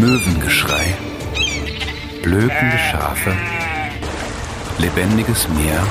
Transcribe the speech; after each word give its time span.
Möwengeschrei, 0.00 0.96
blökende 2.22 2.78
Schafe, 2.78 3.30
lebendiges 4.78 5.46
Meer 5.50 5.86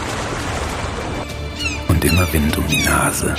und 1.88 2.04
immer 2.04 2.32
Wind 2.34 2.58
um 2.58 2.68
die 2.68 2.82
Nase. 2.84 3.36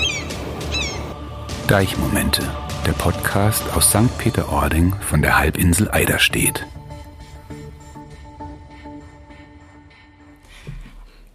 Deichmomente, 1.67 2.43
der 2.87 2.93
Podcast 2.93 3.65
aus 3.75 3.91
St. 3.91 4.17
Peter-Ording 4.19 4.95
von 5.01 5.21
der 5.21 5.37
Halbinsel 5.37 5.91
Eiderstedt. 5.91 6.65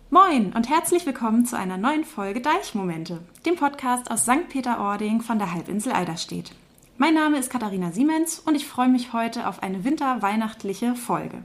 Moin 0.09 0.53
und 0.53 0.69
herzlich 0.69 1.05
willkommen 1.05 1.45
zu 1.45 1.57
einer 1.57 1.77
neuen 1.77 2.05
Folge 2.05 2.39
Deichmomente, 2.39 3.19
dem 3.45 3.57
Podcast 3.57 4.09
aus 4.09 4.23
St. 4.23 4.47
Peter-Ording 4.47 5.21
von 5.21 5.37
der 5.37 5.53
Halbinsel 5.53 5.91
Eiderstedt. 5.91 6.53
Mein 6.99 7.13
Name 7.13 7.37
ist 7.37 7.51
Katharina 7.51 7.91
Siemens 7.91 8.39
und 8.39 8.55
ich 8.55 8.65
freue 8.65 8.89
mich 8.89 9.13
heute 9.13 9.47
auf 9.47 9.61
eine 9.61 9.83
winterweihnachtliche 9.83 10.95
Folge. 10.95 11.43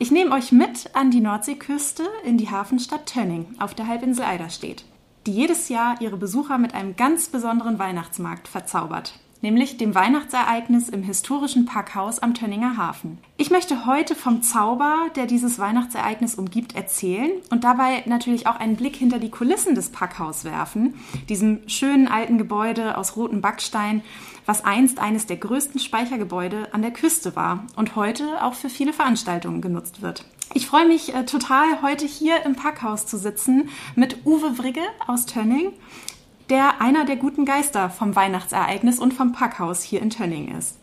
Ich 0.00 0.10
nehme 0.10 0.32
euch 0.34 0.50
mit 0.50 0.92
an 0.96 1.12
die 1.12 1.20
Nordseeküste 1.20 2.02
in 2.24 2.36
die 2.36 2.50
Hafenstadt 2.50 3.06
Tönning 3.06 3.46
auf 3.60 3.74
der 3.74 3.86
Halbinsel 3.86 4.24
Eiderstedt, 4.24 4.84
die 5.24 5.30
jedes 5.30 5.68
Jahr 5.68 6.00
ihre 6.00 6.16
Besucher 6.16 6.58
mit 6.58 6.74
einem 6.74 6.96
ganz 6.96 7.28
besonderen 7.28 7.78
Weihnachtsmarkt 7.78 8.48
verzaubert 8.48 9.12
nämlich 9.40 9.76
dem 9.76 9.94
Weihnachtsereignis 9.94 10.88
im 10.88 11.02
historischen 11.02 11.66
Packhaus 11.66 12.18
am 12.18 12.34
Tönninger 12.34 12.76
Hafen. 12.76 13.18
Ich 13.36 13.50
möchte 13.50 13.86
heute 13.86 14.14
vom 14.14 14.42
Zauber, 14.42 14.96
der 15.16 15.26
dieses 15.26 15.58
Weihnachtsereignis 15.58 16.34
umgibt, 16.34 16.74
erzählen 16.74 17.30
und 17.50 17.64
dabei 17.64 18.02
natürlich 18.06 18.46
auch 18.46 18.56
einen 18.56 18.76
Blick 18.76 18.96
hinter 18.96 19.18
die 19.18 19.30
Kulissen 19.30 19.74
des 19.74 19.90
Packhaus 19.90 20.44
werfen, 20.44 20.94
diesem 21.28 21.68
schönen 21.68 22.08
alten 22.08 22.38
Gebäude 22.38 22.96
aus 22.96 23.16
rotem 23.16 23.40
Backstein, 23.40 24.02
was 24.46 24.64
einst 24.64 24.98
eines 24.98 25.26
der 25.26 25.36
größten 25.36 25.80
Speichergebäude 25.80 26.72
an 26.72 26.82
der 26.82 26.90
Küste 26.90 27.36
war 27.36 27.64
und 27.76 27.96
heute 27.96 28.42
auch 28.42 28.54
für 28.54 28.70
viele 28.70 28.92
Veranstaltungen 28.92 29.60
genutzt 29.60 30.02
wird. 30.02 30.24
Ich 30.54 30.66
freue 30.66 30.88
mich 30.88 31.14
äh, 31.14 31.26
total, 31.26 31.82
heute 31.82 32.06
hier 32.06 32.44
im 32.46 32.56
Packhaus 32.56 33.06
zu 33.06 33.18
sitzen 33.18 33.68
mit 33.94 34.24
Uwe 34.24 34.58
Wrigge 34.58 34.80
aus 35.06 35.26
Tönning 35.26 35.72
der 36.50 36.80
einer 36.80 37.04
der 37.04 37.16
guten 37.16 37.44
Geister 37.44 37.90
vom 37.90 38.16
Weihnachtsereignis 38.16 38.98
und 38.98 39.14
vom 39.14 39.32
Packhaus 39.32 39.82
hier 39.82 40.00
in 40.00 40.10
Tönning 40.10 40.56
ist. 40.56 40.78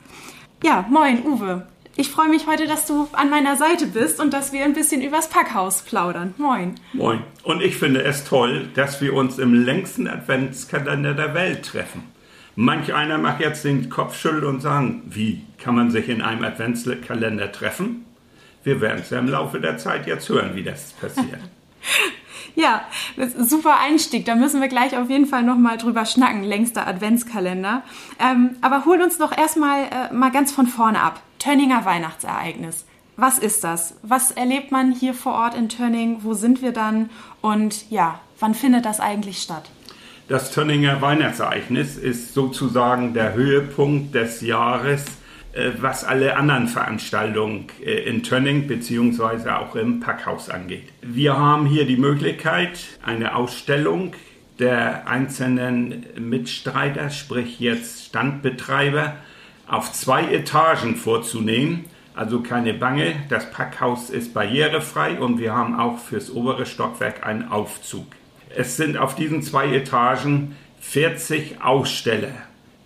Ja, 0.64 0.86
moin 0.90 1.26
Uwe. 1.26 1.68
Ich 1.98 2.10
freue 2.10 2.28
mich 2.28 2.46
heute, 2.46 2.68
dass 2.68 2.86
du 2.86 3.08
an 3.14 3.30
meiner 3.30 3.56
Seite 3.56 3.88
bist 3.88 4.20
und 4.20 4.34
dass 4.34 4.52
wir 4.52 4.66
ein 4.66 4.74
bisschen 4.74 5.02
übers 5.02 5.30
Packhaus 5.30 5.82
plaudern. 5.82 6.34
Moin. 6.38 6.76
Moin. 6.92 7.22
Und 7.44 7.62
ich 7.62 7.78
finde 7.78 8.04
es 8.04 8.26
toll, 8.26 8.68
dass 8.74 9.00
wir 9.00 9.14
uns 9.14 9.40
im 9.40 9.54
längsten 9.54 10.08
Adventskalender 10.08 11.14
der 11.14 11.34
Welt 11.34 11.64
treffen. 11.64 12.04
Manch 12.58 12.94
einer 12.94 13.18
macht 13.18 13.40
jetzt 13.40 13.64
den 13.64 13.90
Kopf 13.90 14.20
schütteln 14.20 14.44
und 14.44 14.62
sagen, 14.62 15.04
wie 15.06 15.44
kann 15.58 15.76
man 15.76 15.90
sich 15.90 16.10
in 16.10 16.22
einem 16.22 16.44
Adventskalender 16.44 17.52
treffen? 17.52 18.06
Wir 18.64 18.82
werden 18.82 19.02
es 19.02 19.10
ja 19.10 19.20
im 19.20 19.30
Laufe 19.30 19.62
der 19.62 19.78
Zeit 19.78 20.06
jetzt 20.06 20.28
hören, 20.28 20.56
wie 20.56 20.64
das 20.64 20.92
passiert. 20.94 21.40
Ja, 22.56 22.82
super 23.38 23.80
Einstieg. 23.80 24.26
Da 24.26 24.36
müssen 24.36 24.62
wir 24.62 24.68
gleich 24.68 24.98
auf 24.98 25.10
jeden 25.10 25.26
Fall 25.26 25.44
nochmal 25.44 25.78
drüber 25.78 26.06
schnacken, 26.06 26.44
längster 26.44 26.88
Adventskalender. 26.88 27.84
Ähm, 28.20 28.58
aber 28.62 28.86
hol 28.86 29.02
uns 29.02 29.18
doch 29.18 29.36
erstmal 29.36 29.84
äh, 29.86 30.14
mal 30.14 30.32
ganz 30.32 30.52
von 30.52 30.68
vorne 30.68 31.02
ab. 31.02 31.22
Tönninger 31.40 31.86
Weihnachtsereignis. 31.86 32.86
Was 33.18 33.40
ist 33.40 33.64
das? 33.64 33.96
Was 34.04 34.32
erlebt 34.32 34.72
man 34.72 34.92
hier 34.92 35.14
vor 35.14 35.34
Ort 35.34 35.56
in 35.56 35.70
Tönning? 35.70 36.20
Wo 36.22 36.34
sind 36.34 36.62
wir 36.62 36.74
dann? 36.74 37.10
Und 37.42 37.90
ja, 37.90 38.20
wann 38.40 38.54
findet 38.54 38.86
das 38.86 39.00
eigentlich 39.00 39.42
statt? 39.42 39.70
Das 40.28 40.52
Tönninger 40.52 41.02
Weihnachtsereignis 41.02 41.98
ist 41.98 42.34
sozusagen 42.34 43.14
der 43.14 43.34
Höhepunkt 43.34 44.16
des 44.16 44.42
Jahres 44.42 45.06
was 45.78 46.04
alle 46.04 46.36
anderen 46.36 46.68
Veranstaltungen 46.68 47.68
äh, 47.84 47.92
in 48.04 48.24
Tönning 48.24 48.68
bzw. 48.68 49.50
auch 49.52 49.76
im 49.76 50.02
Packhaus 50.02 50.50
angeht. 50.50 50.90
Wir 51.02 51.38
haben 51.38 51.66
hier 51.66 51.86
die 51.86 51.98
Möglichkeit, 51.98 52.78
eine 53.04 53.36
Ausstellung 53.36 54.14
der 54.60 55.08
einzelnen 55.08 56.06
Mitstreiter, 56.18 57.10
sprich 57.10 57.60
jetzt 57.60 58.06
Standbetreiber, 58.06 59.16
auf 59.68 59.92
zwei 59.94 60.34
Etagen 60.34 60.96
vorzunehmen. 60.96 61.86
Also 62.16 62.42
keine 62.42 62.74
Bange, 62.74 63.16
das 63.30 63.52
Packhaus 63.52 64.10
ist 64.10 64.34
barrierefrei 64.34 65.20
und 65.20 65.40
wir 65.40 65.54
haben 65.54 65.78
auch 65.78 66.00
fürs 66.00 66.32
obere 66.32 66.66
Stockwerk 66.66 67.26
einen 67.26 67.50
Aufzug. 67.50 68.08
Es 68.56 68.78
sind 68.78 68.96
auf 68.98 69.16
diesen 69.16 69.42
zwei 69.42 69.74
Etagen 69.74 70.56
40 70.80 71.62
Aussteller 71.62 72.32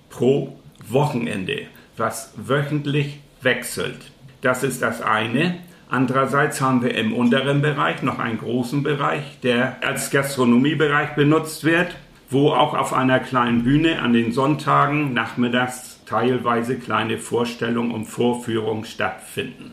pro 0.09 0.59
Wochenende 0.87 1.67
was 1.99 2.33
wöchentlich 2.35 3.19
wechselt. 3.41 4.11
Das 4.41 4.63
ist 4.63 4.81
das 4.81 5.01
eine. 5.01 5.57
Andererseits 5.89 6.61
haben 6.61 6.83
wir 6.83 6.95
im 6.95 7.13
unteren 7.13 7.61
Bereich 7.61 8.03
noch 8.03 8.19
einen 8.19 8.37
großen 8.37 8.83
Bereich, 8.83 9.39
der 9.41 9.77
als 9.85 10.11
Gastronomiebereich 10.11 11.15
benutzt 11.15 11.63
wird, 11.63 11.95
wo 12.29 12.51
auch 12.51 12.75
auf 12.75 12.93
einer 12.93 13.19
kleinen 13.19 13.63
Bühne 13.63 14.01
an 14.01 14.13
den 14.13 14.31
Sonntagen 14.31 15.13
nachmittags 15.13 15.99
teilweise 16.05 16.77
kleine 16.77 17.17
Vorstellungen 17.17 17.91
und 17.91 18.05
Vorführungen 18.05 18.85
stattfinden. 18.85 19.71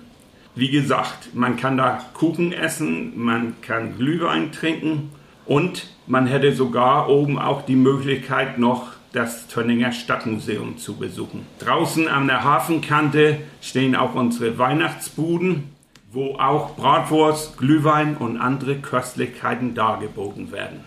Wie 0.54 0.70
gesagt, 0.70 1.34
man 1.34 1.56
kann 1.56 1.76
da 1.76 2.03
Kuchen 2.15 2.53
essen, 2.53 3.22
man 3.22 3.56
kann 3.60 3.98
Glühwein 3.98 4.53
trinken 4.53 5.10
und 5.44 5.86
man 6.06 6.26
hätte 6.26 6.54
sogar 6.54 7.10
oben 7.10 7.38
auch 7.38 7.62
die 7.62 7.76
Möglichkeit 7.76 8.59
noch 8.59 8.95
das 9.16 9.47
Tönninger 9.49 9.93
Stadtmuseum 9.93 10.77
zu 10.77 10.97
besuchen. 10.97 11.47
Draußen 11.59 12.06
an 12.06 12.27
der 12.27 12.44
Hafenkante 12.44 13.38
stehen 13.62 13.97
auch 13.97 14.15
unsere 14.15 14.59
Weihnachtsbuden, 14.59 15.71
wo 16.12 16.34
auch 16.34 16.77
Bratwurst, 16.77 17.56
Glühwein 17.56 18.19
und 18.19 18.37
andere 18.37 18.77
Köstlichkeiten 18.77 19.75
dargeboten 19.75 20.53
werden. 20.53 20.81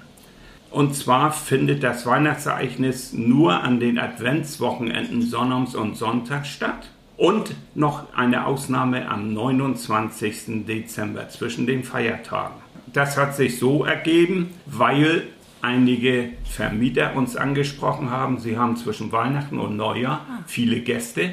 Und 0.69 0.95
zwar 0.95 1.31
findet 1.31 1.81
das 1.81 2.05
Weihnachtsereignis 2.05 3.13
nur 3.13 3.63
an 3.63 3.79
den 3.79 3.97
Adventswochenenden 3.97 5.23
Sonntags 5.23 5.73
und 5.73 5.97
Sonntags 5.97 6.49
statt. 6.49 6.91
Und 7.17 7.55
noch 7.73 8.13
eine 8.15 8.45
Ausnahme 8.45 9.09
am 9.09 9.33
29. 9.33 10.65
Dezember 10.67 11.27
zwischen 11.29 11.65
den 11.65 11.83
Feiertagen. 11.83 12.55
Das 12.93 13.17
hat 13.17 13.35
sich 13.35 13.57
so 13.57 13.83
ergeben, 13.83 14.53
weil 14.67 15.23
einige 15.61 16.31
Vermieter 16.43 17.15
uns 17.15 17.35
angesprochen 17.35 18.11
haben. 18.11 18.39
Sie 18.39 18.57
haben 18.57 18.77
zwischen 18.77 19.11
Weihnachten 19.11 19.59
und 19.59 19.75
Neujahr 19.75 20.25
ah. 20.29 20.43
viele 20.47 20.79
Gäste, 20.79 21.31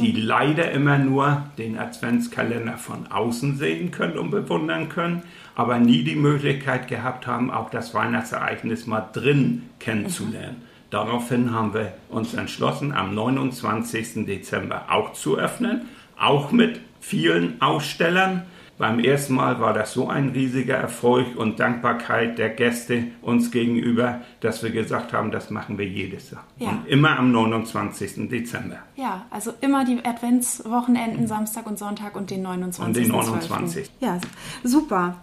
die 0.00 0.12
leider 0.12 0.70
immer 0.72 0.98
nur 0.98 1.44
den 1.58 1.78
Adventskalender 1.78 2.78
von 2.78 3.06
außen 3.06 3.56
sehen 3.56 3.90
können 3.90 4.18
und 4.18 4.30
bewundern 4.30 4.88
können, 4.88 5.22
aber 5.54 5.78
nie 5.78 6.02
die 6.02 6.16
Möglichkeit 6.16 6.88
gehabt 6.88 7.26
haben, 7.26 7.50
auch 7.50 7.70
das 7.70 7.94
Weihnachtsereignis 7.94 8.86
mal 8.86 9.08
drin 9.12 9.70
kennenzulernen. 9.78 10.56
Mhm. 10.60 10.74
Daraufhin 10.90 11.52
haben 11.52 11.74
wir 11.74 11.94
uns 12.08 12.34
entschlossen, 12.34 12.92
am 12.92 13.14
29. 13.14 14.26
Dezember 14.26 14.86
auch 14.90 15.12
zu 15.12 15.36
öffnen, 15.36 15.82
auch 16.16 16.52
mit 16.52 16.80
vielen 17.00 17.60
Ausstellern 17.60 18.44
beim 18.76 18.98
ersten 18.98 19.34
Mal 19.34 19.60
war 19.60 19.72
das 19.72 19.92
so 19.92 20.08
ein 20.08 20.30
riesiger 20.30 20.74
Erfolg 20.74 21.36
und 21.36 21.60
Dankbarkeit 21.60 22.38
der 22.38 22.50
Gäste 22.50 23.04
uns 23.22 23.50
gegenüber, 23.50 24.22
dass 24.40 24.62
wir 24.62 24.70
gesagt 24.70 25.12
haben, 25.12 25.30
das 25.30 25.50
machen 25.50 25.78
wir 25.78 25.86
jedes 25.86 26.30
Jahr. 26.30 26.44
Ja. 26.58 26.70
Und 26.70 26.88
immer 26.88 27.18
am 27.18 27.30
29. 27.30 28.28
Dezember. 28.28 28.78
Ja, 28.96 29.26
also 29.30 29.52
immer 29.60 29.84
die 29.84 30.04
Adventswochenenden, 30.04 31.28
Samstag 31.28 31.66
und 31.66 31.78
Sonntag 31.78 32.16
und 32.16 32.30
den 32.30 32.42
29. 32.42 32.86
Und 32.86 32.96
den 32.96 33.12
29. 33.12 33.84
12. 33.86 33.90
Ja, 34.00 34.18
super. 34.62 35.16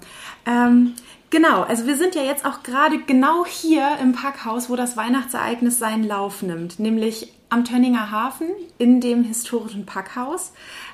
Ähm, 0.45 0.94
Genau, 1.31 1.61
also 1.61 1.88
wir 1.88 1.95
sind 1.95 2.13
ja 2.13 2.23
jetzt 2.23 2.45
auch 2.45 2.61
gerade 2.61 3.00
genau 3.07 3.45
hier 3.45 3.97
im 4.01 4.11
Packhaus, 4.11 4.69
wo 4.69 4.75
das 4.75 4.97
Weihnachtsereignis 4.97 5.79
seinen 5.79 6.03
Lauf 6.03 6.41
nimmt, 6.41 6.78
nämlich 6.78 7.31
am 7.47 7.64
Tönninger 7.64 8.11
Hafen 8.11 8.47
in 8.78 8.99
dem 8.99 9.23
historischen 9.23 9.85
Packhaus. 9.85 10.52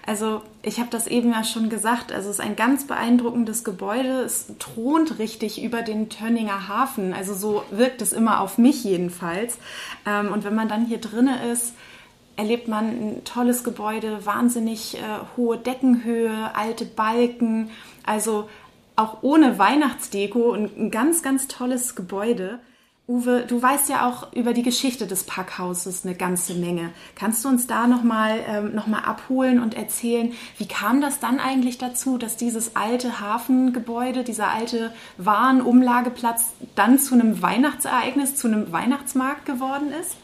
Also 0.07 0.41
ich 0.63 0.79
habe 0.79 0.89
das 0.89 1.05
eben 1.05 1.33
ja 1.33 1.43
schon 1.43 1.67
gesagt, 1.67 2.13
also 2.13 2.29
es 2.29 2.39
ist 2.39 2.41
ein 2.41 2.55
ganz 2.55 2.87
beeindruckendes 2.87 3.65
Gebäude, 3.65 4.21
es 4.21 4.47
thront 4.57 5.19
richtig 5.19 5.61
über 5.61 5.81
den 5.81 6.07
Tönninger 6.07 6.69
Hafen, 6.69 7.13
also 7.13 7.33
so 7.33 7.63
wirkt 7.71 8.01
es 8.01 8.13
immer 8.13 8.39
auf 8.39 8.57
mich 8.57 8.85
jedenfalls. 8.85 9.59
Ähm, 10.05 10.31
und 10.31 10.45
wenn 10.45 10.55
man 10.55 10.69
dann 10.69 10.85
hier 10.85 10.99
drinne 10.99 11.51
ist, 11.51 11.73
erlebt 12.37 12.69
man 12.69 12.85
ein 12.85 13.23
tolles 13.25 13.65
Gebäude, 13.65 14.25
wahnsinnig 14.25 14.97
äh, 14.97 15.01
hohe 15.35 15.57
Deckenhöhe, 15.57 16.55
alte 16.55 16.85
Balken, 16.85 17.69
also 18.05 18.47
auch 18.95 19.23
ohne 19.23 19.59
Weihnachtsdeko 19.59 20.53
ein 20.53 20.89
ganz, 20.89 21.21
ganz 21.21 21.49
tolles 21.49 21.95
Gebäude. 21.95 22.59
Uwe, 23.09 23.45
du 23.47 23.61
weißt 23.61 23.87
ja 23.87 24.05
auch 24.05 24.33
über 24.33 24.51
die 24.51 24.63
Geschichte 24.63 25.07
des 25.07 25.23
Packhauses 25.23 26.03
eine 26.03 26.13
ganze 26.13 26.55
Menge. 26.55 26.89
Kannst 27.15 27.45
du 27.45 27.47
uns 27.47 27.65
da 27.65 27.87
nochmal 27.87 28.39
ähm, 28.45 28.75
noch 28.75 28.85
abholen 28.91 29.61
und 29.61 29.77
erzählen, 29.77 30.33
wie 30.57 30.67
kam 30.67 30.99
das 30.99 31.21
dann 31.21 31.39
eigentlich 31.39 31.77
dazu, 31.77 32.17
dass 32.17 32.35
dieses 32.35 32.75
alte 32.75 33.21
Hafengebäude, 33.21 34.25
dieser 34.25 34.49
alte 34.49 34.91
Warenumlageplatz 35.17 36.51
dann 36.75 36.99
zu 36.99 37.13
einem 37.13 37.41
Weihnachtsereignis, 37.41 38.35
zu 38.35 38.47
einem 38.49 38.73
Weihnachtsmarkt 38.73 39.45
geworden 39.45 39.93
ist? 40.01 40.17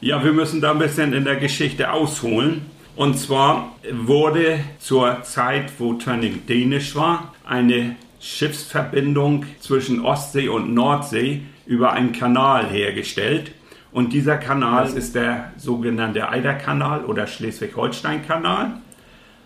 Ja, 0.00 0.24
wir 0.24 0.32
müssen 0.32 0.62
da 0.62 0.70
ein 0.70 0.78
bisschen 0.78 1.12
in 1.12 1.24
der 1.24 1.36
Geschichte 1.36 1.92
ausholen. 1.92 2.62
Und 2.96 3.18
zwar 3.18 3.76
wurde 3.92 4.60
zur 4.78 5.24
Zeit, 5.24 5.72
wo 5.78 5.92
Tönning 5.92 6.46
dänisch 6.46 6.96
war, 6.96 7.34
eine 7.46 7.96
Schiffsverbindung 8.18 9.44
zwischen 9.60 10.02
Ostsee 10.02 10.48
und 10.48 10.72
Nordsee 10.72 11.42
über 11.70 11.92
einen 11.92 12.10
Kanal 12.10 12.68
hergestellt. 12.68 13.52
Und 13.92 14.12
dieser 14.12 14.38
Kanal 14.38 14.88
ist 14.92 15.14
der 15.14 15.52
sogenannte 15.56 16.28
Eiderkanal 16.28 17.04
oder 17.04 17.28
Schleswig-Holstein-Kanal. 17.28 18.72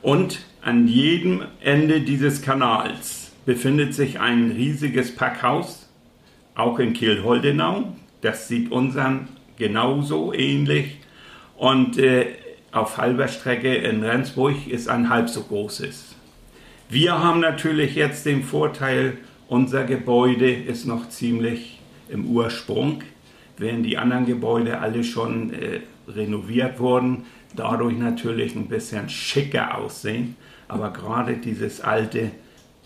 Und 0.00 0.40
an 0.62 0.88
jedem 0.88 1.42
Ende 1.60 2.00
dieses 2.00 2.40
Kanals 2.40 3.32
befindet 3.44 3.92
sich 3.92 4.20
ein 4.20 4.52
riesiges 4.52 5.14
Packhaus, 5.14 5.90
auch 6.54 6.78
in 6.78 6.94
Kiel-Holdenau. 6.94 7.94
Das 8.22 8.48
sieht 8.48 8.72
unseren 8.72 9.28
genauso 9.58 10.32
ähnlich. 10.32 11.00
Und 11.58 11.98
äh, 11.98 12.28
auf 12.72 12.96
halber 12.96 13.28
Strecke 13.28 13.74
in 13.74 14.02
Rendsburg 14.02 14.66
ist 14.66 14.88
ein 14.88 15.10
halb 15.10 15.28
so 15.28 15.42
großes. 15.42 16.14
Wir 16.88 17.22
haben 17.22 17.40
natürlich 17.40 17.94
jetzt 17.94 18.24
den 18.24 18.42
Vorteil, 18.42 19.18
unser 19.46 19.84
Gebäude 19.84 20.50
ist 20.50 20.86
noch 20.86 21.10
ziemlich 21.10 21.73
im 22.14 22.26
Ursprung, 22.26 23.02
während 23.58 23.84
die 23.84 23.99
anderen 23.99 24.25
Gebäude 24.25 24.78
alle 24.78 25.05
schon 25.05 25.52
äh, 25.52 25.81
renoviert 26.08 26.78
wurden, 26.81 27.25
dadurch 27.55 27.99
natürlich 27.99 28.55
ein 28.55 28.69
bisschen 28.69 29.08
schicker 29.08 29.76
aussehen. 29.76 30.37
Aber 30.69 30.93
gerade 30.93 31.37
dieses 31.37 31.81
alte 31.82 32.31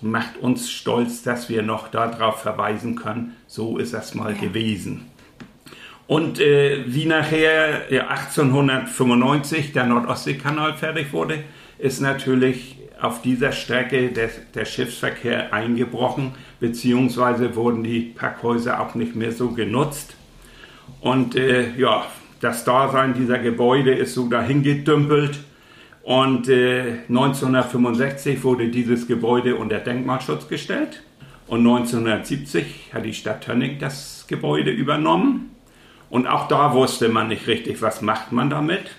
macht 0.01 0.37
uns 0.39 0.71
stolz, 0.71 1.23
dass 1.23 1.49
wir 1.49 1.63
noch 1.63 1.89
darauf 1.89 2.41
verweisen 2.43 2.97
können, 2.97 3.37
so 3.47 3.79
ist 3.79 3.95
das 3.95 4.15
mal 4.15 4.35
ja. 4.35 4.41
gewesen. 4.41 5.07
Und 6.07 6.41
äh, 6.41 6.85
wie 6.87 7.05
nachher 7.05 7.93
ja, 7.93 8.09
1895 8.09 9.73
der 9.73 9.85
Nordostseekanal 9.85 10.75
fertig 10.75 11.13
wurde, 11.13 11.45
ist 11.79 12.01
natürlich 12.01 12.78
auf 13.01 13.23
dieser 13.23 13.53
Strecke 13.53 14.09
der, 14.09 14.31
der 14.55 14.65
Schiffsverkehr 14.65 15.53
eingebrochen, 15.53 16.33
beziehungsweise 16.61 17.55
wurden 17.55 17.85
die 17.85 18.01
Packhäuser 18.01 18.81
auch 18.81 18.95
nicht 18.95 19.15
mehr 19.15 19.33
so 19.33 19.51
genutzt. 19.51 20.17
Und 21.01 21.37
äh, 21.37 21.77
ja, 21.77 22.07
das 22.41 22.65
Dasein 22.65 23.15
dieser 23.15 23.39
Gebäude 23.39 23.93
ist 23.93 24.15
so 24.15 24.29
dahingedümpelt. 24.29 25.39
Und 26.03 26.49
äh, 26.49 27.01
1965 27.09 28.43
wurde 28.43 28.69
dieses 28.69 29.07
Gebäude 29.07 29.57
unter 29.57 29.79
Denkmalschutz 29.79 30.49
gestellt. 30.49 31.03
Und 31.47 31.61
1970 31.61 32.91
hat 32.93 33.05
die 33.05 33.15
Stadt 33.15 33.45
Tönning 33.45 33.79
das 33.79 34.27
Gebäude 34.29 34.71
übernommen. 34.71 35.51
Und 36.11 36.27
auch 36.27 36.49
da 36.49 36.75
wusste 36.75 37.09
man 37.09 37.29
nicht 37.29 37.47
richtig, 37.47 37.83
was 37.83 38.03
macht 38.03 38.33
man 38.33 38.51
damit. 38.51 38.91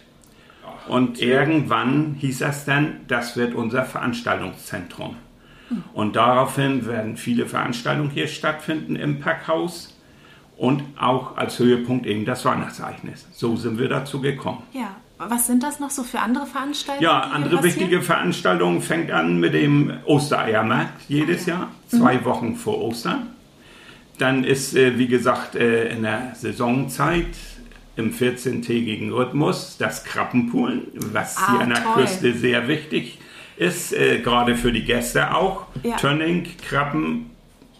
Und 0.90 1.22
irgendwann 1.22 2.16
hieß 2.20 2.42
es 2.42 2.66
dann, 2.66 3.02
das 3.08 3.38
wird 3.38 3.54
unser 3.54 3.86
Veranstaltungszentrum. 3.86 5.16
Und 5.94 6.16
daraufhin 6.16 6.86
werden 6.88 7.16
viele 7.16 7.46
Veranstaltungen 7.46 8.10
hier 8.10 8.28
stattfinden 8.28 8.96
im 8.96 9.20
Packhaus 9.20 9.96
und 10.58 10.84
auch 11.00 11.38
als 11.38 11.60
Höhepunkt 11.60 12.06
eben 12.06 12.26
das 12.26 12.44
Weihnachtsereignis. 12.44 13.28
So 13.32 13.56
sind 13.56 13.78
wir 13.78 13.88
dazu 13.88 14.20
gekommen. 14.20 14.64
Ja, 14.74 14.96
was 15.18 15.48
sind 15.48 15.64
das 15.64 15.80
noch 15.80 15.90
so 15.90 16.04
für 16.04 16.20
andere 16.20 16.46
Veranstaltungen? 16.46 17.04
Ja, 17.04 17.20
andere 17.20 17.64
wichtige 17.64 18.02
Veranstaltungen 18.02 18.82
fängt 18.82 19.12
an 19.12 19.40
mit 19.40 19.54
dem 19.54 19.94
Ostereiermarkt 20.06 21.02
jedes 21.08 21.44
ah, 21.44 21.50
ja. 21.50 21.58
Jahr, 21.58 21.68
zwei 21.88 22.16
mhm. 22.16 22.26
Wochen 22.26 22.56
vor 22.56 22.82
Ostern. 22.82 23.28
Dann 24.18 24.44
ist, 24.44 24.76
äh, 24.76 24.98
wie 24.98 25.08
gesagt, 25.08 25.56
äh, 25.56 25.90
in 25.90 26.04
der 26.04 26.34
Saisonzeit 26.36 27.28
im 27.96 28.12
14-tägigen 28.12 29.12
Rhythmus 29.12 29.78
das 29.78 30.04
Krabbenpoolen, 30.04 30.88
was 30.94 31.38
ah, 31.38 31.52
hier 31.52 31.62
an 31.62 31.70
der 31.70 31.84
toll. 31.84 32.04
Küste 32.04 32.34
sehr 32.34 32.68
wichtig 32.68 33.20
ist, 33.58 33.94
äh, 33.94 34.20
gerade 34.20 34.56
für 34.56 34.72
die 34.72 34.84
Gäste 34.84 35.36
auch. 35.36 35.66
Ja. 35.84 35.98
Tönning, 35.98 36.48
Krabben, 36.68 37.30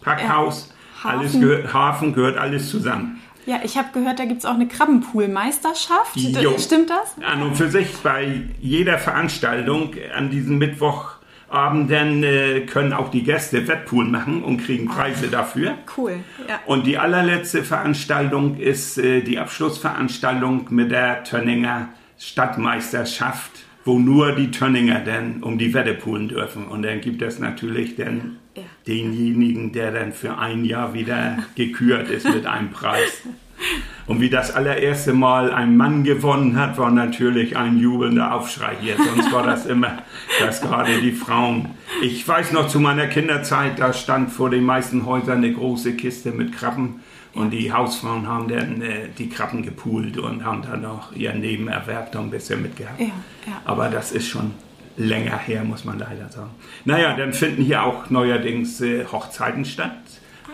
Packhaus, 0.02 0.68
ja. 0.68 1.04
Hafen. 1.04 1.18
alles 1.18 1.32
gehört, 1.32 1.72
Hafen 1.72 2.14
gehört 2.14 2.36
alles 2.36 2.70
zusammen. 2.70 3.20
Ja, 3.46 3.60
ich 3.64 3.78
habe 3.78 3.88
gehört, 3.92 4.18
da 4.18 4.26
gibt 4.26 4.40
es 4.40 4.44
auch 4.44 4.54
eine 4.54 4.68
Krabbenpool-Meisterschaft. 4.68 6.18
Stimmt 6.58 6.90
das? 6.90 7.16
An 7.24 7.42
und 7.42 7.56
für 7.56 7.70
sich 7.70 7.96
bei 8.02 8.42
jeder 8.60 8.98
Veranstaltung 8.98 9.94
an 10.14 10.30
diesem 10.30 10.58
Mittwoch 10.58 11.12
Abenden 11.50 12.22
äh, 12.22 12.60
können 12.60 12.92
auch 12.92 13.10
die 13.10 13.24
Gäste 13.24 13.66
Wettpool 13.66 14.04
machen 14.04 14.42
und 14.44 14.64
kriegen 14.64 14.86
Preise 14.86 15.28
dafür. 15.28 15.76
Cool. 15.96 16.20
Ja. 16.48 16.60
Und 16.66 16.86
die 16.86 16.96
allerletzte 16.96 17.64
Veranstaltung 17.64 18.56
ist 18.56 18.98
äh, 18.98 19.20
die 19.22 19.38
Abschlussveranstaltung 19.38 20.66
mit 20.70 20.92
der 20.92 21.24
Tönninger 21.24 21.88
Stadtmeisterschaft, 22.18 23.50
wo 23.84 23.98
nur 23.98 24.36
die 24.36 24.52
Tönninger 24.52 25.00
dann 25.00 25.42
um 25.42 25.58
die 25.58 25.74
Wette 25.74 25.94
poolen 25.94 26.28
dürfen. 26.28 26.66
Und 26.66 26.82
dann 26.82 27.00
gibt 27.00 27.20
es 27.20 27.40
natürlich 27.40 27.96
dann 27.96 28.36
ja. 28.56 28.62
denjenigen, 28.86 29.72
der 29.72 29.90
dann 29.90 30.12
für 30.12 30.38
ein 30.38 30.64
Jahr 30.64 30.94
wieder 30.94 31.38
gekürt 31.56 32.10
ist 32.10 32.32
mit 32.32 32.46
einem 32.46 32.70
Preis. 32.70 33.22
Und 34.10 34.20
wie 34.20 34.28
das 34.28 34.50
allererste 34.50 35.12
Mal 35.12 35.52
ein 35.52 35.76
Mann 35.76 36.02
gewonnen 36.02 36.56
hat, 36.56 36.78
war 36.78 36.90
natürlich 36.90 37.56
ein 37.56 37.78
jubelnder 37.78 38.34
Aufschrei 38.34 38.72
hier. 38.80 38.96
Sonst 38.96 39.32
war 39.32 39.44
das 39.44 39.66
immer, 39.66 39.98
dass 40.40 40.60
gerade 40.60 41.00
die 41.00 41.12
Frauen. 41.12 41.76
Ich 42.02 42.26
weiß 42.26 42.50
noch 42.50 42.66
zu 42.66 42.80
meiner 42.80 43.06
Kinderzeit, 43.06 43.78
da 43.78 43.92
stand 43.92 44.32
vor 44.32 44.50
den 44.50 44.64
meisten 44.64 45.06
Häusern 45.06 45.38
eine 45.38 45.52
große 45.52 45.92
Kiste 45.92 46.32
mit 46.32 46.52
Krabben. 46.52 47.04
Und 47.34 47.52
die 47.52 47.72
Hausfrauen 47.72 48.26
haben 48.26 48.48
dann 48.48 48.82
äh, 48.82 49.10
die 49.16 49.28
Krabben 49.28 49.62
gepult 49.62 50.18
und 50.18 50.44
haben 50.44 50.62
dann 50.62 50.82
noch 50.82 51.14
ihren 51.14 51.38
Nebenerwerb 51.38 52.10
da 52.10 52.18
ein 52.18 52.30
bisschen 52.30 52.62
mitgehabt. 52.62 52.98
Ja, 52.98 53.06
ja. 53.06 53.62
Aber 53.64 53.90
das 53.90 54.10
ist 54.10 54.26
schon 54.26 54.50
länger 54.96 55.38
her, 55.38 55.62
muss 55.62 55.84
man 55.84 56.00
leider 56.00 56.28
sagen. 56.30 56.50
Naja, 56.84 57.16
dann 57.16 57.32
finden 57.32 57.62
hier 57.62 57.84
auch 57.84 58.10
neuerdings 58.10 58.80
äh, 58.80 59.04
Hochzeiten 59.04 59.64
statt. 59.64 59.92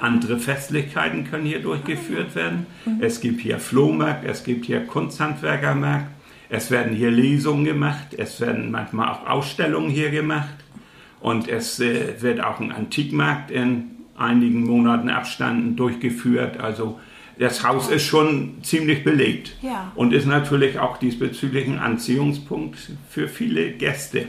Andere 0.00 0.38
Festlichkeiten 0.38 1.24
können 1.24 1.46
hier 1.46 1.60
durchgeführt 1.60 2.34
werden. 2.34 2.66
Es 3.00 3.20
gibt 3.20 3.40
hier 3.40 3.58
Flohmarkt, 3.58 4.24
es 4.24 4.44
gibt 4.44 4.66
hier 4.66 4.86
Kunsthandwerkermarkt, 4.86 6.08
es 6.48 6.70
werden 6.70 6.94
hier 6.94 7.10
Lesungen 7.10 7.64
gemacht, 7.64 8.14
es 8.16 8.40
werden 8.40 8.70
manchmal 8.70 9.08
auch 9.08 9.26
Ausstellungen 9.26 9.90
hier 9.90 10.10
gemacht 10.10 10.54
und 11.20 11.48
es 11.48 11.80
äh, 11.80 12.20
wird 12.20 12.40
auch 12.40 12.60
ein 12.60 12.72
Antikmarkt 12.72 13.50
in 13.50 13.90
einigen 14.16 14.64
Monaten 14.64 15.08
Abständen 15.08 15.76
durchgeführt. 15.76 16.58
Also 16.58 17.00
das 17.38 17.66
Haus 17.66 17.90
ist 17.90 18.04
schon 18.04 18.62
ziemlich 18.62 19.04
belegt 19.04 19.56
ja. 19.60 19.92
und 19.94 20.12
ist 20.12 20.26
natürlich 20.26 20.78
auch 20.78 20.96
diesbezüglich 20.96 21.66
ein 21.66 21.78
Anziehungspunkt 21.78 22.78
für 23.10 23.28
viele 23.28 23.72
Gäste. 23.72 24.26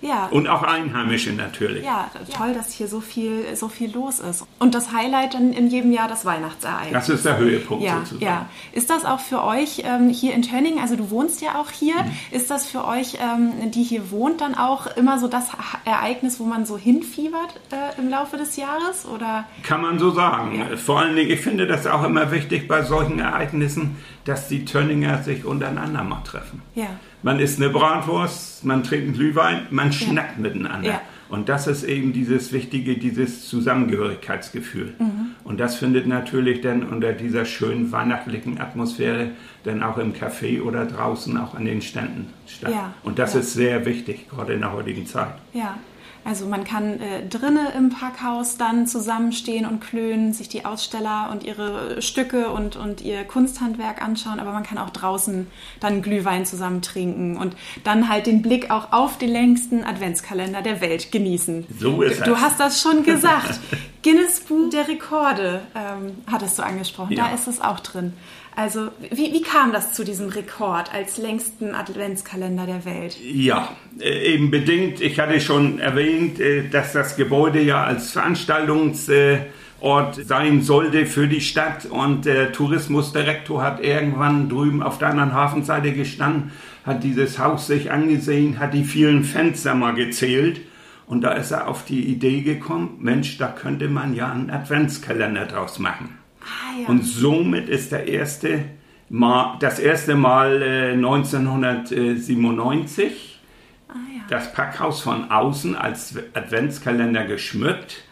Ja. 0.00 0.26
Und 0.30 0.48
auch 0.48 0.62
Einheimische 0.62 1.32
natürlich. 1.32 1.84
Ja, 1.84 2.10
toll, 2.34 2.52
dass 2.54 2.72
hier 2.72 2.88
so 2.88 3.00
viel, 3.00 3.56
so 3.56 3.68
viel 3.68 3.92
los 3.92 4.20
ist. 4.20 4.46
Und 4.58 4.74
das 4.74 4.92
Highlight 4.92 5.34
in, 5.34 5.52
in 5.52 5.68
jedem 5.68 5.92
Jahr 5.92 6.08
das 6.08 6.24
Weihnachtsereignis. 6.24 6.92
Das 6.92 7.08
ist 7.08 7.24
der 7.24 7.38
Höhepunkt 7.38 7.84
ja, 7.84 7.98
sozusagen. 7.98 8.24
Ja. 8.24 8.48
Ist 8.72 8.90
das 8.90 9.04
auch 9.04 9.20
für 9.20 9.42
euch 9.42 9.82
ähm, 9.84 10.10
hier 10.10 10.34
in 10.34 10.42
Tönning, 10.42 10.78
also 10.80 10.96
du 10.96 11.10
wohnst 11.10 11.40
ja 11.40 11.60
auch 11.60 11.70
hier, 11.70 11.94
mhm. 11.94 12.12
ist 12.30 12.50
das 12.50 12.66
für 12.66 12.86
euch, 12.86 13.18
ähm, 13.20 13.70
die 13.70 13.82
hier 13.82 14.10
wohnt, 14.10 14.40
dann 14.40 14.54
auch 14.54 14.86
immer 14.96 15.18
so 15.18 15.28
das 15.28 15.48
Ereignis, 15.84 16.38
wo 16.40 16.44
man 16.44 16.66
so 16.66 16.76
hinfiebert 16.76 17.60
äh, 17.70 18.00
im 18.00 18.08
Laufe 18.08 18.36
des 18.36 18.56
Jahres? 18.56 19.06
Oder? 19.06 19.44
Kann 19.62 19.80
man 19.80 19.98
so 19.98 20.10
sagen. 20.10 20.58
Ja. 20.58 20.76
Vor 20.76 21.00
allen 21.00 21.16
Dingen, 21.16 21.30
ich 21.30 21.40
finde 21.40 21.66
das 21.66 21.86
auch 21.86 22.04
immer 22.04 22.30
wichtig 22.30 22.68
bei 22.68 22.82
solchen 22.82 23.18
Ereignissen, 23.18 23.96
dass 24.24 24.48
die 24.48 24.64
Tönninger 24.64 25.22
sich 25.22 25.44
untereinander 25.44 26.02
mal 26.04 26.22
treffen. 26.22 26.62
Ja. 26.74 26.86
Man 27.22 27.40
isst 27.40 27.60
eine 27.60 27.70
Bratwurst, 27.70 28.55
man 28.66 28.82
trinkt 28.82 29.06
einen 29.06 29.14
Glühwein, 29.14 29.66
man 29.70 29.92
schnackt 29.92 30.36
ja. 30.36 30.42
miteinander. 30.42 30.88
Ja. 30.88 31.00
Und 31.28 31.48
das 31.48 31.66
ist 31.66 31.82
eben 31.82 32.12
dieses 32.12 32.52
wichtige, 32.52 32.96
dieses 32.98 33.48
Zusammengehörigkeitsgefühl. 33.48 34.94
Mhm. 34.98 35.30
Und 35.42 35.58
das 35.58 35.76
findet 35.76 36.06
natürlich 36.06 36.60
dann 36.60 36.84
unter 36.84 37.12
dieser 37.12 37.44
schönen 37.44 37.90
weihnachtlichen 37.90 38.60
Atmosphäre 38.60 39.30
dann 39.64 39.82
auch 39.82 39.98
im 39.98 40.12
Café 40.12 40.62
oder 40.62 40.84
draußen 40.84 41.36
auch 41.36 41.54
an 41.54 41.64
den 41.64 41.82
Ständen 41.82 42.32
statt. 42.46 42.72
Ja. 42.72 42.94
Und 43.02 43.18
das 43.18 43.34
ist 43.34 43.54
sehr 43.54 43.86
wichtig, 43.86 44.28
gerade 44.28 44.54
in 44.54 44.60
der 44.60 44.72
heutigen 44.72 45.06
Zeit. 45.06 45.34
Ja. 45.52 45.78
Also 46.26 46.44
man 46.46 46.64
kann 46.64 47.00
äh, 47.00 47.24
drinnen 47.28 47.68
im 47.76 47.90
Packhaus 47.90 48.56
dann 48.56 48.88
zusammenstehen 48.88 49.64
und 49.64 49.78
klönen, 49.78 50.32
sich 50.32 50.48
die 50.48 50.64
Aussteller 50.64 51.28
und 51.30 51.44
ihre 51.44 52.02
Stücke 52.02 52.48
und, 52.48 52.74
und 52.74 53.00
ihr 53.00 53.22
Kunsthandwerk 53.22 54.02
anschauen, 54.02 54.40
aber 54.40 54.50
man 54.50 54.64
kann 54.64 54.76
auch 54.76 54.90
draußen 54.90 55.46
dann 55.78 56.02
Glühwein 56.02 56.44
zusammen 56.44 56.82
trinken 56.82 57.36
und 57.36 57.54
dann 57.84 58.08
halt 58.08 58.26
den 58.26 58.42
Blick 58.42 58.72
auch 58.72 58.92
auf 58.92 59.18
den 59.18 59.28
längsten 59.28 59.84
Adventskalender 59.84 60.62
der 60.62 60.80
Welt 60.80 61.12
genießen. 61.12 61.64
So 61.78 62.02
ist 62.02 62.18
es. 62.18 62.24
Du 62.24 62.36
hast 62.36 62.58
das 62.58 62.82
schon 62.82 63.04
gesagt. 63.04 63.60
Guinness 64.02 64.40
Buch 64.40 64.70
der 64.70 64.88
Rekorde 64.88 65.62
ähm, 65.76 66.16
hattest 66.26 66.58
du 66.58 66.64
angesprochen. 66.64 67.12
Ja. 67.12 67.28
Da 67.28 67.34
ist 67.34 67.46
es 67.46 67.60
auch 67.60 67.78
drin. 67.78 68.14
Also 68.56 68.88
wie, 69.10 69.32
wie 69.32 69.42
kam 69.42 69.72
das 69.72 69.92
zu 69.92 70.02
diesem 70.02 70.28
Rekord 70.30 70.92
als 70.92 71.18
längsten 71.18 71.74
Adventskalender 71.74 72.66
der 72.66 72.84
Welt? 72.84 73.16
Ja, 73.22 73.76
äh, 74.00 74.34
eben 74.34 74.50
bedingt. 74.50 75.00
Ich 75.00 75.20
hatte 75.20 75.40
schon 75.40 75.78
erwähnt, 75.78 76.40
äh, 76.40 76.68
dass 76.68 76.92
das 76.92 77.16
Gebäude 77.16 77.60
ja 77.60 77.84
als 77.84 78.12
Veranstaltungsort 78.12 79.46
Ort 79.80 80.14
sein 80.26 80.62
sollte 80.62 81.04
für 81.04 81.28
die 81.28 81.40
Stadt. 81.40 81.86
Und 81.86 82.24
der 82.24 82.52
Tourismusdirektor 82.52 83.62
hat 83.62 83.82
irgendwann 83.84 84.48
drüben 84.48 84.82
auf 84.82 84.98
der 84.98 85.08
anderen 85.08 85.34
Hafenseite 85.34 85.92
gestanden, 85.92 86.52
hat 86.84 87.04
dieses 87.04 87.38
Haus 87.38 87.66
sich 87.66 87.90
angesehen, 87.90 88.58
hat 88.58 88.72
die 88.72 88.84
vielen 88.84 89.22
Fenster 89.22 89.74
mal 89.74 89.94
gezählt. 89.94 90.60
Und 91.06 91.20
da 91.20 91.32
ist 91.32 91.50
er 91.50 91.68
auf 91.68 91.84
die 91.84 92.04
Idee 92.06 92.40
gekommen, 92.40 92.96
Mensch, 93.00 93.38
da 93.38 93.48
könnte 93.48 93.88
man 93.88 94.14
ja 94.14 94.32
einen 94.32 94.50
Adventskalender 94.50 95.44
draus 95.44 95.78
machen. 95.78 96.25
Ah, 96.46 96.80
ja. 96.80 96.88
Und 96.88 97.04
somit 97.04 97.68
ist 97.68 97.92
der 97.92 98.08
erste 98.08 98.64
Mal, 99.08 99.56
das 99.60 99.78
erste 99.78 100.14
Mal 100.14 100.62
äh, 100.62 100.92
1997 100.92 103.40
ah, 103.88 103.92
ja. 103.92 104.22
das 104.30 104.52
Packhaus 104.52 105.02
von 105.02 105.30
außen 105.30 105.76
als 105.76 106.14
Adventskalender 106.34 107.24
geschmückt 107.24 108.04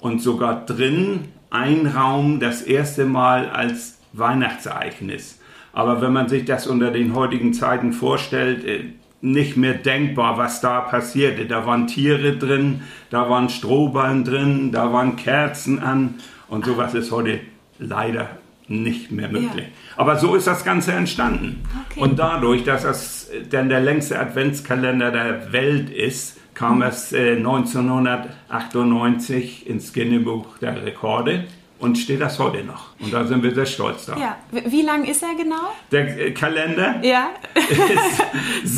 und 0.00 0.20
sogar 0.20 0.66
drin 0.66 1.28
ein 1.50 1.86
Raum 1.86 2.40
das 2.40 2.60
erste 2.62 3.06
Mal 3.06 3.48
als 3.48 3.98
Weihnachtsereignis. 4.12 5.40
Aber 5.72 6.02
wenn 6.02 6.12
man 6.12 6.28
sich 6.28 6.44
das 6.44 6.66
unter 6.66 6.90
den 6.90 7.14
heutigen 7.14 7.54
Zeiten 7.54 7.92
vorstellt, 7.92 8.64
äh, 8.64 8.84
nicht 9.20 9.56
mehr 9.56 9.74
denkbar, 9.74 10.38
was 10.38 10.60
da 10.60 10.80
passierte. 10.80 11.46
Da 11.46 11.66
waren 11.66 11.88
Tiere 11.88 12.36
drin, 12.36 12.82
da 13.10 13.28
waren 13.28 13.48
Strohballen 13.48 14.22
drin, 14.24 14.70
da 14.70 14.92
waren 14.92 15.16
Kerzen 15.16 15.80
an 15.80 16.14
und 16.48 16.64
sowas 16.64 16.94
ist 16.94 17.10
heute 17.10 17.40
leider 17.78 18.28
nicht 18.66 19.10
mehr 19.10 19.28
möglich. 19.28 19.64
Ja. 19.66 19.72
Aber 19.96 20.16
so 20.18 20.34
ist 20.34 20.46
das 20.46 20.62
Ganze 20.64 20.92
entstanden. 20.92 21.62
Okay. 21.90 22.00
Und 22.00 22.18
dadurch, 22.18 22.64
dass 22.64 22.84
es 22.84 23.30
denn 23.50 23.68
der 23.70 23.80
längste 23.80 24.18
Adventskalender 24.18 25.10
der 25.10 25.52
Welt 25.52 25.88
ist, 25.90 26.36
kam 26.54 26.82
es 26.82 27.12
äh, 27.12 27.36
1998 27.36 29.66
ins 29.66 29.92
Guinness-Buch 29.92 30.58
der 30.58 30.82
Rekorde 30.84 31.44
und 31.78 31.96
steht 31.96 32.20
das 32.20 32.38
heute 32.40 32.64
noch. 32.64 32.88
Und 33.00 33.12
da 33.14 33.24
sind 33.24 33.42
wir 33.42 33.54
sehr 33.54 33.64
stolz 33.66 34.06
drauf. 34.06 34.18
ja. 34.18 34.36
Wie 34.50 34.70
wie 34.72 34.82
lang 34.82 35.04
ist 35.04 35.22
er 35.22 35.34
genau? 35.36 35.72
Der 35.92 36.26
äh, 36.26 36.30
Kalender 36.32 36.96
Ja. 37.02 37.30
ist 37.54 38.20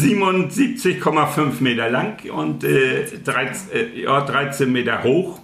77,5 0.04 1.61
Meter 1.62 1.88
lang 1.90 2.19
und 2.30 2.62
äh, 2.64 3.07
13, 3.25 3.73
äh, 3.73 4.00
ja, 4.02 4.21
13 4.21 4.71
Meter 4.71 5.02
hoch. 5.02 5.40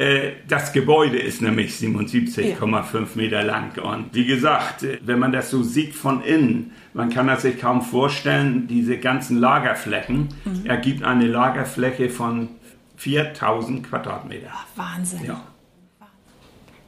Äh, 0.00 0.32
Das 0.48 0.72
Gebäude 0.72 1.18
ist 1.18 1.42
nämlich 1.42 1.74
77,5 1.74 3.16
Meter 3.16 3.42
lang. 3.42 3.76
Und 3.78 4.14
wie 4.14 4.24
gesagt, 4.24 4.82
äh, 4.82 4.98
wenn 5.02 5.18
man 5.18 5.30
das 5.30 5.50
so 5.50 5.62
sieht 5.62 5.94
von 5.94 6.22
innen, 6.22 6.72
man 6.94 7.10
kann 7.10 7.26
das 7.26 7.42
sich 7.42 7.60
kaum 7.60 7.82
vorstellen, 7.82 8.66
diese 8.66 8.96
ganzen 8.96 9.36
Lagerflächen 9.38 10.28
ergibt 10.64 11.04
eine 11.04 11.26
Lagerfläche 11.26 12.08
von 12.08 12.48
4000 12.96 13.86
Quadratmeter. 13.88 14.50
Wahnsinn. 14.74 15.24
Ja. 15.26 15.42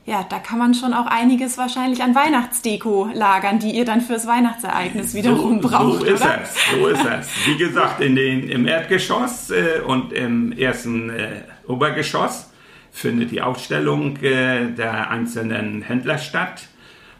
Ja, 0.04 0.26
da 0.28 0.40
kann 0.40 0.58
man 0.58 0.74
schon 0.74 0.94
auch 0.94 1.06
einiges 1.06 1.58
wahrscheinlich 1.58 2.02
an 2.02 2.14
Weihnachtsdeko 2.16 3.10
lagern, 3.14 3.60
die 3.60 3.70
ihr 3.70 3.84
dann 3.84 4.00
fürs 4.00 4.26
Weihnachtsereignis 4.26 5.14
wiederum 5.14 5.60
braucht, 5.60 6.00
so 6.00 6.04
ist 6.06 6.22
oder? 6.22 6.40
es, 6.42 6.56
so 6.72 6.86
ist 6.88 7.04
es. 7.04 7.28
Wie 7.46 7.56
gesagt, 7.56 8.00
in 8.00 8.16
den, 8.16 8.48
im 8.48 8.66
Erdgeschoss 8.66 9.50
äh, 9.50 9.80
und 9.86 10.12
im 10.12 10.50
ersten 10.52 11.10
äh, 11.10 11.42
Obergeschoss 11.68 12.51
findet 12.92 13.32
die 13.32 13.40
Ausstellung 13.40 14.18
äh, 14.18 14.70
der 14.70 15.10
einzelnen 15.10 15.82
Händler 15.82 16.18
statt 16.18 16.68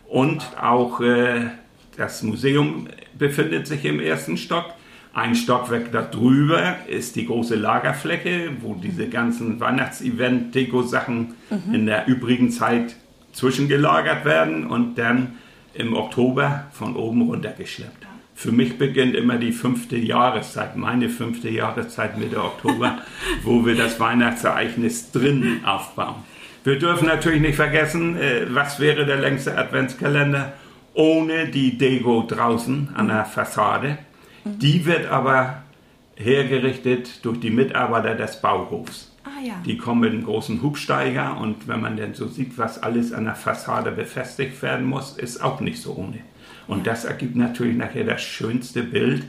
und 0.06 0.46
auch 0.60 1.00
äh, 1.00 1.48
das 1.96 2.22
Museum 2.22 2.88
befindet 3.18 3.66
sich 3.66 3.84
im 3.84 3.98
ersten 3.98 4.36
Stock. 4.36 4.66
Ein 5.14 5.34
Stockwerk 5.34 5.92
darüber 5.92 6.76
ist 6.86 7.16
die 7.16 7.26
große 7.26 7.54
Lagerfläche, 7.56 8.50
wo 8.60 8.74
diese 8.74 9.08
ganzen 9.08 9.60
Weihnachtsevent-Deko-Sachen 9.60 11.34
in 11.70 11.84
der 11.84 12.06
übrigen 12.06 12.50
Zeit 12.50 12.96
zwischengelagert 13.32 14.24
werden 14.24 14.66
und 14.66 14.96
dann 14.96 15.36
im 15.74 15.94
Oktober 15.94 16.66
von 16.72 16.96
oben 16.96 17.22
runtergeschleppt. 17.22 18.11
Für 18.34 18.52
mich 18.52 18.78
beginnt 18.78 19.14
immer 19.14 19.36
die 19.36 19.52
fünfte 19.52 19.96
Jahreszeit, 19.96 20.76
meine 20.76 21.08
fünfte 21.08 21.48
Jahreszeit 21.48 22.18
Mitte 22.18 22.42
Oktober, 22.42 22.98
wo 23.42 23.64
wir 23.64 23.76
das 23.76 24.00
Weihnachtsereignis 24.00 25.12
drin 25.12 25.60
aufbauen. 25.64 26.16
Wir 26.64 26.78
dürfen 26.78 27.08
natürlich 27.08 27.40
nicht 27.40 27.56
vergessen, 27.56 28.16
äh, 28.16 28.46
was 28.50 28.80
wäre 28.80 29.04
der 29.04 29.16
längste 29.16 29.56
Adventskalender 29.56 30.52
ohne 30.94 31.48
die 31.48 31.78
Deko 31.78 32.24
draußen 32.26 32.90
an 32.94 33.08
der 33.08 33.24
Fassade. 33.24 33.98
Die 34.44 34.84
wird 34.84 35.06
aber 35.06 35.62
hergerichtet 36.16 37.24
durch 37.24 37.40
die 37.40 37.50
Mitarbeiter 37.50 38.14
des 38.14 38.40
Bauhofs. 38.40 39.12
Ah 39.24 39.44
ja. 39.44 39.54
Die 39.64 39.76
kommen 39.76 40.00
mit 40.00 40.12
einem 40.12 40.24
großen 40.24 40.62
Hubsteiger 40.62 41.38
und 41.38 41.68
wenn 41.68 41.80
man 41.80 41.96
dann 41.96 42.14
so 42.14 42.28
sieht, 42.28 42.58
was 42.58 42.82
alles 42.82 43.12
an 43.12 43.24
der 43.24 43.36
Fassade 43.36 43.92
befestigt 43.92 44.60
werden 44.62 44.86
muss, 44.86 45.16
ist 45.16 45.42
auch 45.42 45.60
nicht 45.60 45.80
so 45.80 45.94
ohne. 45.94 46.18
Und 46.72 46.86
das 46.86 47.04
ergibt 47.04 47.36
natürlich 47.36 47.76
nachher 47.76 48.04
das 48.04 48.22
schönste 48.22 48.82
Bild. 48.82 49.24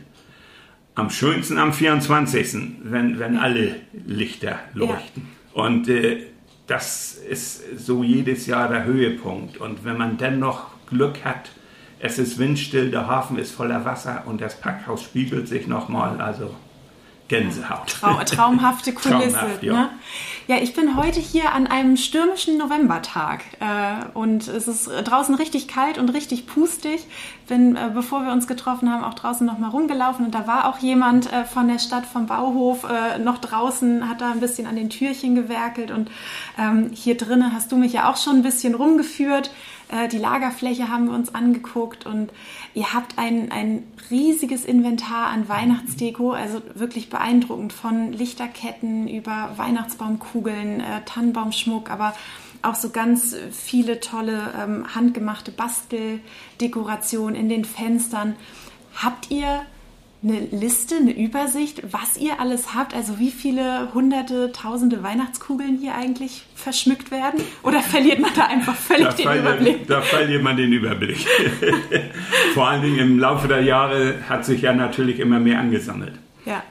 Am 0.96 1.10
schönsten 1.10 1.58
am 1.58 1.74
24., 1.74 2.56
wenn, 2.84 3.20
wenn 3.20 3.38
alle 3.38 3.76
Lichter 4.06 4.60
leuchten. 4.74 5.28
Und 5.54 5.90
äh, 5.90 6.28
das 6.68 7.16
ist 7.16 7.80
so 7.86 8.02
jedes 8.02 8.46
Jahr 8.46 8.70
der 8.70 8.86
Höhepunkt. 8.86 9.58
Und 9.58 9.84
wenn 9.84 9.98
man 9.98 10.18
dann 10.18 10.40
noch 10.40 10.68
Glück 10.88 11.26
hat, 11.26 11.52
es 12.00 12.18
ist 12.18 12.38
windstill, 12.38 12.92
der 12.92 13.08
Hafen 13.08 13.38
ist 13.38 13.52
voller 13.52 13.84
Wasser 13.84 14.24
und 14.26 14.40
das 14.40 14.60
Packhaus 14.60 15.04
spiegelt 15.04 15.50
sich 15.50 15.68
nochmal, 15.68 16.22
also 16.22 16.56
Gänsehaut. 17.34 17.88
Trau 17.88 18.24
traumhafte 18.24 18.94
Kulisse. 18.94 19.32
Traumhaft, 19.32 19.64
ja. 19.64 19.74
ne? 19.74 19.90
ja, 20.48 20.58
ich 20.58 20.76
bin 20.76 20.96
heute 20.96 21.20
hier 21.20 21.54
an 21.54 21.66
einem 21.66 21.98
stürmischen 21.98 22.60
Novembertag 22.60 23.42
äh, 23.60 24.06
und 24.14 24.48
es 24.48 24.68
ist 24.68 24.88
draußen 24.88 25.34
richtig 25.34 25.68
kalt 25.68 25.98
und 25.98 26.10
richtig 26.10 26.46
pustig. 26.46 27.08
Bin, 27.48 27.76
äh, 27.76 27.90
bevor 27.92 28.24
wir 28.24 28.32
uns 28.32 28.46
getroffen 28.46 28.92
haben, 28.92 29.04
auch 29.04 29.16
draußen 29.16 29.48
noch 29.48 29.58
mal 29.58 29.70
rumgelaufen 29.70 30.26
und 30.26 30.36
da 30.36 30.46
war 30.46 30.70
auch 30.70 30.78
jemand 30.78 31.34
äh, 31.34 31.44
von 31.44 31.68
der 31.68 31.80
Stadt, 31.80 32.06
vom 32.06 32.28
Bauhof, 32.28 32.84
äh, 32.84 33.18
noch 33.18 33.40
draußen, 33.40 34.08
hat 34.08 34.22
da 34.22 34.32
ein 34.32 34.40
bisschen 34.40 34.68
an 34.68 34.76
den 34.76 34.92
Türchen 34.92 35.34
gewerkelt 35.34 35.90
und 35.90 36.12
ähm, 36.60 36.92
hier 36.94 37.18
drinnen 37.18 37.52
hast 37.52 37.72
du 37.72 37.78
mich 37.78 37.94
ja 37.94 38.12
auch 38.12 38.18
schon 38.18 38.38
ein 38.38 38.44
bisschen 38.44 38.76
rumgeführt. 38.76 39.50
Äh, 39.94 40.08
Die 40.08 40.18
Lagerfläche 40.18 40.90
haben 40.90 41.06
wir 41.06 41.14
uns 41.14 41.34
angeguckt 41.34 42.06
und 42.06 42.32
ihr 42.74 42.94
habt 42.94 43.18
ein, 43.18 43.52
ein 43.52 43.84
riesiges 44.10 44.66
Inventar 44.66 45.28
an 45.28 45.48
Weihnachtsdeko, 45.48 46.32
also 46.32 46.62
wirklich 46.74 47.10
beeindruckend 47.10 47.74
von 47.74 48.12
Lichterketten 48.12 49.08
über 49.08 49.52
Weihnachtsbaumkugeln, 49.58 50.80
äh, 50.80 51.02
Tannenbaumschmuck, 51.06 51.90
aber 51.92 52.14
auch 52.62 52.76
so 52.76 52.90
ganz 52.90 53.36
viele 53.52 54.00
tolle 54.00 54.54
ähm, 54.58 54.96
handgemachte 54.96 55.52
Basteldekorationen 55.52 57.36
in 57.36 57.50
den 57.50 57.66
Fenstern. 57.66 58.36
Habt 58.96 59.30
ihr 59.32 59.66
eine 60.24 60.40
Liste, 60.52 60.96
eine 60.96 61.12
Übersicht, 61.12 61.82
was 61.92 62.18
ihr 62.18 62.40
alles 62.40 62.74
habt? 62.74 62.94
Also 62.96 63.20
wie 63.20 63.32
viele 63.32 63.94
hunderte, 63.94 64.52
tausende 64.54 65.04
Weihnachtskugeln 65.04 65.78
hier 65.78 65.96
eigentlich 65.96 66.46
verschmückt 66.56 67.12
werden? 67.12 67.42
Oder 67.64 67.82
verliert 67.82 68.20
man 68.20 68.32
da 68.36 68.46
einfach 68.46 68.76
völlig 68.76 69.04
Da 69.08 69.12
den 69.14 69.24
verliert, 69.26 69.46
Überblick? 69.46 69.88
da 69.88 70.02
verliert 70.02 70.44
man 70.44 70.56
den 70.58 70.72
Überblick. 70.72 71.18
Vor 72.54 72.68
allen 72.68 72.82
Dingen 72.82 73.00
im 73.00 73.20
Laufe 73.20 73.48
der 73.48 73.62
Jahre 73.64 74.16
hat 74.30 74.46
sich 74.46 74.62
ja 74.62 74.74
natürlich 74.74 75.20
immer 75.20 75.40
mehr 75.40 75.60
angesammelt. 75.60 76.14
Ja, 76.46 76.64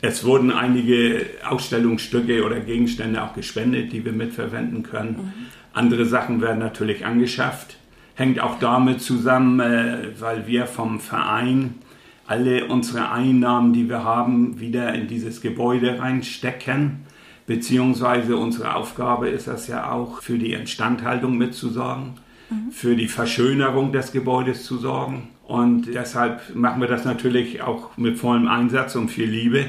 Es 0.00 0.24
wurden 0.24 0.50
einige 0.52 1.26
Ausstellungsstücke 1.48 2.44
oder 2.44 2.60
Gegenstände 2.60 3.22
auch 3.22 3.34
gespendet, 3.34 3.92
die 3.92 4.04
wir 4.04 4.12
mitverwenden 4.12 4.82
können. 4.82 5.32
Andere 5.72 6.04
Sachen 6.06 6.40
werden 6.40 6.58
natürlich 6.58 7.04
angeschafft. 7.04 7.76
Hängt 8.14 8.40
auch 8.40 8.58
damit 8.58 9.00
zusammen, 9.00 9.60
äh, 9.60 10.08
weil 10.18 10.46
wir 10.48 10.66
vom 10.66 10.98
Verein 10.98 11.76
alle 12.28 12.66
unsere 12.66 13.10
Einnahmen, 13.10 13.72
die 13.72 13.88
wir 13.88 14.04
haben, 14.04 14.60
wieder 14.60 14.94
in 14.94 15.08
dieses 15.08 15.40
Gebäude 15.40 15.98
reinstecken. 15.98 17.00
Beziehungsweise 17.46 18.36
unsere 18.36 18.74
Aufgabe 18.74 19.30
ist 19.30 19.48
es 19.48 19.66
ja 19.66 19.90
auch, 19.90 20.20
für 20.20 20.36
die 20.36 20.52
Instandhaltung 20.52 21.38
mitzusorgen, 21.38 22.12
für 22.70 22.94
die 22.96 23.08
Verschönerung 23.08 23.92
des 23.92 24.12
Gebäudes 24.12 24.64
zu 24.64 24.76
sorgen. 24.76 25.28
Und 25.46 25.86
deshalb 25.86 26.54
machen 26.54 26.82
wir 26.82 26.88
das 26.88 27.06
natürlich 27.06 27.62
auch 27.62 27.96
mit 27.96 28.18
vollem 28.18 28.46
Einsatz 28.46 28.94
und 28.94 29.08
viel 29.08 29.30
Liebe. 29.30 29.64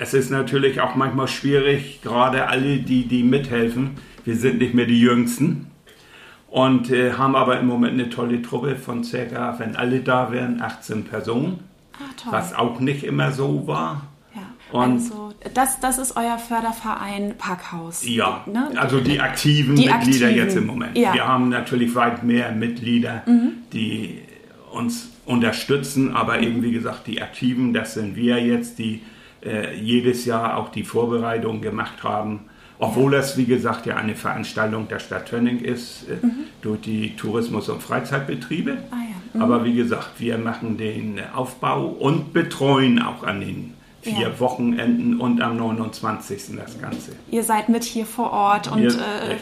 Es 0.00 0.14
ist 0.14 0.30
natürlich 0.30 0.80
auch 0.80 0.94
manchmal 0.94 1.28
schwierig, 1.28 2.00
gerade 2.02 2.48
alle, 2.48 2.78
die, 2.78 3.04
die 3.04 3.22
mithelfen. 3.22 3.90
Wir 4.24 4.36
sind 4.36 4.60
nicht 4.60 4.72
mehr 4.72 4.86
die 4.86 5.00
Jüngsten 5.00 5.66
und 6.48 6.90
äh, 6.90 7.12
haben 7.12 7.36
aber 7.36 7.60
im 7.60 7.66
Moment 7.66 7.92
eine 7.92 8.08
tolle 8.08 8.40
Truppe 8.40 8.76
von 8.76 9.04
circa, 9.04 9.58
wenn 9.58 9.76
alle 9.76 10.00
da 10.00 10.32
wären, 10.32 10.62
18 10.62 11.04
Personen, 11.04 11.71
toll. 12.22 12.32
was 12.32 12.54
auch 12.54 12.80
nicht 12.80 13.04
immer 13.04 13.32
so 13.32 13.66
war. 13.66 14.02
Ja, 14.34 14.42
Und- 14.80 14.92
also 14.94 15.32
das, 15.54 15.80
das 15.80 15.98
ist 15.98 16.16
euer 16.16 16.38
Förderverein 16.38 17.34
Packhaus. 17.38 18.06
Ja, 18.06 18.44
Ne? 18.46 18.70
also 18.76 19.00
die 19.00 19.20
aktiven 19.20 19.76
Die 19.76 19.86
Mitglieder 19.86 20.26
aktiven, 20.28 20.36
jetzt 20.36 20.56
im 20.56 20.66
Moment. 20.66 20.96
ja. 20.96 21.10
Mhm. 21.10 21.14
Wir 21.14 21.26
haben 21.26 21.48
natürlich 21.48 21.94
weit 21.94 22.22
mehr 22.22 22.52
Mitglieder, 22.52 23.22
die 23.72 24.20
uns 24.72 25.08
unterstützen, 25.26 26.14
aber 26.14 26.40
eben 26.40 26.62
wie 26.62 26.72
gesagt, 26.72 27.06
die 27.06 27.20
aktiven, 27.22 27.72
das 27.74 27.94
sind 27.94 28.16
wir 28.16 28.38
jetzt, 28.44 28.78
die 28.78 29.02
äh, 29.44 29.76
jedes 29.76 30.24
Jahr 30.24 30.56
auch 30.56 30.68
die 30.70 30.84
Vorbereitung 30.84 31.60
gemacht 31.60 32.02
haben 32.04 32.40
Obwohl 32.78 33.12
das, 33.12 33.36
wie 33.36 33.44
gesagt, 33.44 33.86
ja 33.86 33.94
eine 33.96 34.16
Veranstaltung 34.16 34.88
der 34.88 34.98
Stadt 34.98 35.26
Tönning 35.28 35.60
ist, 35.60 36.04
äh, 36.08 36.24
mhm. 36.26 36.32
durch 36.62 36.80
die 36.80 37.14
Tourismus- 37.16 37.68
und 37.68 37.80
Freizeitbetriebe. 37.80 38.78
Ah. 38.90 38.96
Mhm. 39.32 39.42
Aber 39.42 39.64
wie 39.64 39.74
gesagt, 39.74 40.18
wir 40.18 40.38
machen 40.38 40.76
den 40.76 41.20
Aufbau 41.34 41.86
und 41.86 42.32
betreuen 42.32 43.00
auch 43.00 43.22
an 43.24 43.40
den 43.40 43.74
vier 44.02 44.28
ja. 44.28 44.40
Wochenenden 44.40 45.20
und 45.20 45.40
am 45.40 45.56
29. 45.56 46.56
das 46.56 46.80
Ganze. 46.80 47.12
Ihr 47.30 47.44
seid 47.44 47.68
mit 47.68 47.84
hier 47.84 48.04
vor 48.04 48.32
Ort 48.32 48.70
und 48.70 48.84
äh, 48.84 49.36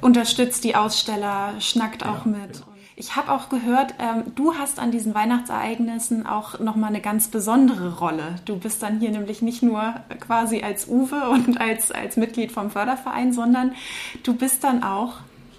unterstützt 0.00 0.64
die 0.64 0.74
Aussteller, 0.74 1.54
schnackt 1.60 2.04
auch 2.04 2.24
ja, 2.24 2.32
mit. 2.32 2.56
Ja. 2.56 2.62
Ich 2.98 3.14
habe 3.14 3.30
auch 3.30 3.50
gehört, 3.50 3.94
ähm, 3.98 4.32
du 4.34 4.54
hast 4.54 4.78
an 4.78 4.90
diesen 4.90 5.14
Weihnachtsereignissen 5.14 6.26
auch 6.26 6.58
nochmal 6.60 6.88
eine 6.88 7.02
ganz 7.02 7.28
besondere 7.28 7.98
Rolle. 7.98 8.36
Du 8.46 8.56
bist 8.56 8.82
dann 8.82 9.00
hier 9.00 9.10
nämlich 9.10 9.42
nicht 9.42 9.62
nur 9.62 9.94
quasi 10.18 10.62
als 10.62 10.88
Uwe 10.88 11.28
und 11.28 11.60
als, 11.60 11.92
als 11.92 12.16
Mitglied 12.16 12.52
vom 12.52 12.70
Förderverein, 12.70 13.34
sondern 13.34 13.72
du 14.22 14.34
bist 14.34 14.64
dann 14.64 14.82
auch 14.82 15.18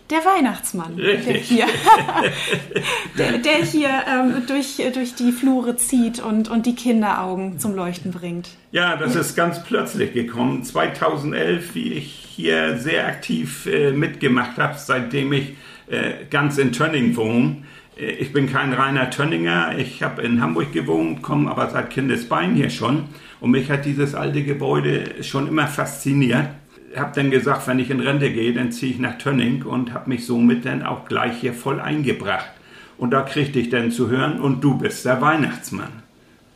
der 0.10 0.20
Weihnachtsmann, 0.20 0.96
Richtig. 0.96 1.26
der 1.26 1.42
hier, 1.42 1.66
der, 3.18 3.38
der 3.40 3.66
hier 3.66 3.90
ähm, 4.08 4.44
durch, 4.48 4.82
durch 4.94 5.16
die 5.16 5.32
Flure 5.32 5.76
zieht 5.76 6.20
und, 6.20 6.50
und 6.50 6.66
die 6.66 6.76
Kinderaugen 6.76 7.60
zum 7.60 7.76
Leuchten 7.76 8.12
bringt. 8.12 8.50
Ja, 8.72 8.96
das 8.96 9.16
ist 9.16 9.36
ganz 9.36 9.64
plötzlich 9.64 10.14
gekommen. 10.14 10.64
2011, 10.64 11.76
wie 11.76 11.94
ich 11.94 12.28
hier 12.36 12.78
sehr 12.78 13.08
aktiv 13.08 13.66
äh, 13.66 13.92
mitgemacht 13.92 14.58
habe, 14.58 14.76
seitdem 14.78 15.34
ich 15.34 15.56
äh, 15.88 16.26
ganz 16.30 16.58
in 16.58 16.72
Tönning 16.72 17.16
wohne. 17.16 17.64
Äh, 18.00 18.12
ich 18.12 18.32
bin 18.32 18.50
kein 18.50 18.72
reiner 18.74 19.10
Tönninger. 19.10 19.78
Ich 19.78 20.04
habe 20.04 20.22
in 20.22 20.42
Hamburg 20.42 20.72
gewohnt, 20.72 21.22
komme 21.22 21.52
aber 21.52 21.70
seit 21.70 21.90
Kindesbein 21.90 22.56
hier 22.56 22.70
schon. 22.70 23.06
Und 23.40 23.52
mich 23.52 23.70
hat 23.70 23.86
dieses 23.86 24.16
alte 24.16 24.44
Gebäude 24.44 25.24
schon 25.24 25.48
immer 25.48 25.68
fasziniert 25.68 26.48
habe 26.96 27.12
dann 27.16 27.32
gesagt, 27.32 27.68
wenn 27.68 27.80
ich 27.80 27.90
in 27.90 28.00
Rente 28.00 28.32
gehe, 28.32 28.54
dann 28.54 28.72
ziehe 28.72 28.94
ich 28.94 29.00
nach 29.00 29.18
Tönning 29.18 29.64
und 29.64 29.94
habe 29.94 30.10
mich 30.10 30.26
somit 30.26 30.66
dann 30.66 30.84
auch 30.84 31.06
gleich 31.06 31.38
hier 31.40 31.54
voll 31.54 31.80
eingebracht. 31.80 32.52
Und 32.98 33.12
da 33.12 33.22
kriegte 33.22 33.60
ich 33.60 33.70
dann 33.70 33.92
zu 33.92 34.10
hören, 34.10 34.40
und 34.40 34.64
du 34.64 34.78
bist 34.78 35.06
der 35.06 35.22
Weihnachtsmann. 35.22 36.04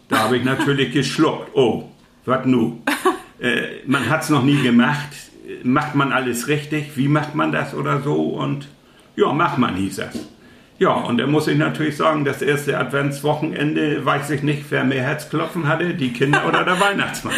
Da 0.10 0.20
habe 0.20 0.38
ich 0.38 0.44
natürlich 0.44 0.94
geschluckt. 0.94 1.50
Oh, 1.54 1.90
was 2.26 2.46
nu? 2.46 2.82
Äh, 3.42 3.82
man 3.88 4.08
hat 4.08 4.22
es 4.22 4.30
noch 4.30 4.44
nie 4.44 4.62
gemacht. 4.62 5.10
Macht 5.64 5.96
man 5.96 6.12
alles 6.12 6.48
richtig? 6.48 6.96
Wie 6.96 7.08
macht 7.08 7.34
man 7.34 7.52
das 7.52 7.74
oder 7.74 8.00
so? 8.02 8.14
Und 8.14 8.68
ja, 9.16 9.34
mach 9.34 9.58
man, 9.58 9.78
hieß 9.78 9.98
es. 9.98 10.28
Ja, 10.78 10.92
und 10.92 11.18
da 11.18 11.26
muss 11.26 11.48
ich 11.48 11.58
natürlich 11.58 11.98
sagen, 11.98 12.24
das 12.24 12.44
erste 12.44 12.78
Adventswochenende 12.78 14.06
weiß 14.06 14.30
ich 14.30 14.44
nicht, 14.44 14.66
wer 14.70 14.84
mehr 14.84 15.02
Herzklopfen 15.02 15.68
hatte, 15.68 15.96
die 15.96 16.14
Kinder 16.14 16.48
oder 16.48 16.64
der 16.64 16.80
Weihnachtsmann. 16.80 17.34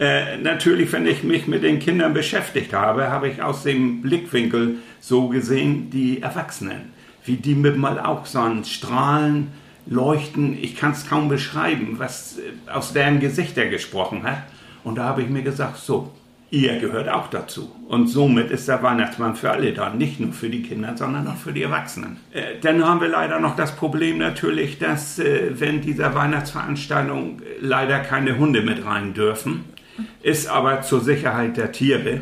Äh, 0.00 0.38
natürlich, 0.38 0.90
wenn 0.92 1.06
ich 1.06 1.24
mich 1.24 1.46
mit 1.46 1.62
den 1.62 1.78
Kindern 1.78 2.14
beschäftigt 2.14 2.72
habe, 2.72 3.10
habe 3.10 3.28
ich 3.28 3.42
aus 3.42 3.64
dem 3.64 4.00
Blickwinkel 4.00 4.78
so 4.98 5.28
gesehen 5.28 5.90
die 5.90 6.22
Erwachsenen, 6.22 6.94
wie 7.26 7.36
die 7.36 7.54
mit 7.54 7.76
mal 7.76 8.00
auch 8.00 8.24
so 8.24 8.40
ein 8.40 8.64
Strahlen, 8.64 9.48
Leuchten, 9.86 10.56
ich 10.56 10.76
kann 10.76 10.92
es 10.92 11.06
kaum 11.06 11.28
beschreiben, 11.28 11.96
was 11.98 12.38
äh, 12.38 12.70
aus 12.70 12.94
deren 12.94 13.20
Gesichter 13.20 13.66
gesprochen 13.66 14.22
hat. 14.22 14.44
Und 14.84 14.96
da 14.96 15.04
habe 15.04 15.20
ich 15.20 15.28
mir 15.28 15.42
gesagt, 15.42 15.76
so, 15.76 16.10
ihr 16.50 16.78
gehört 16.78 17.08
auch 17.08 17.28
dazu. 17.28 17.70
Und 17.88 18.06
somit 18.06 18.50
ist 18.50 18.68
der 18.68 18.82
Weihnachtsmann 18.82 19.36
für 19.36 19.50
alle 19.50 19.72
da, 19.72 19.90
nicht 19.90 20.18
nur 20.18 20.32
für 20.32 20.48
die 20.48 20.62
Kinder, 20.62 20.96
sondern 20.96 21.26
auch 21.28 21.36
für 21.36 21.52
die 21.52 21.62
Erwachsenen. 21.62 22.18
Äh, 22.32 22.58
dann 22.62 22.82
haben 22.82 23.02
wir 23.02 23.08
leider 23.08 23.38
noch 23.38 23.54
das 23.54 23.76
Problem 23.76 24.16
natürlich, 24.16 24.78
dass 24.78 25.18
äh, 25.18 25.50
wenn 25.60 25.82
dieser 25.82 26.14
Weihnachtsveranstaltung 26.14 27.42
leider 27.60 28.00
keine 28.00 28.38
Hunde 28.38 28.62
mit 28.62 28.84
rein 28.86 29.12
dürfen, 29.12 29.64
ist 30.22 30.48
aber 30.48 30.82
zur 30.82 31.00
Sicherheit 31.00 31.56
der 31.56 31.72
Tiere. 31.72 32.20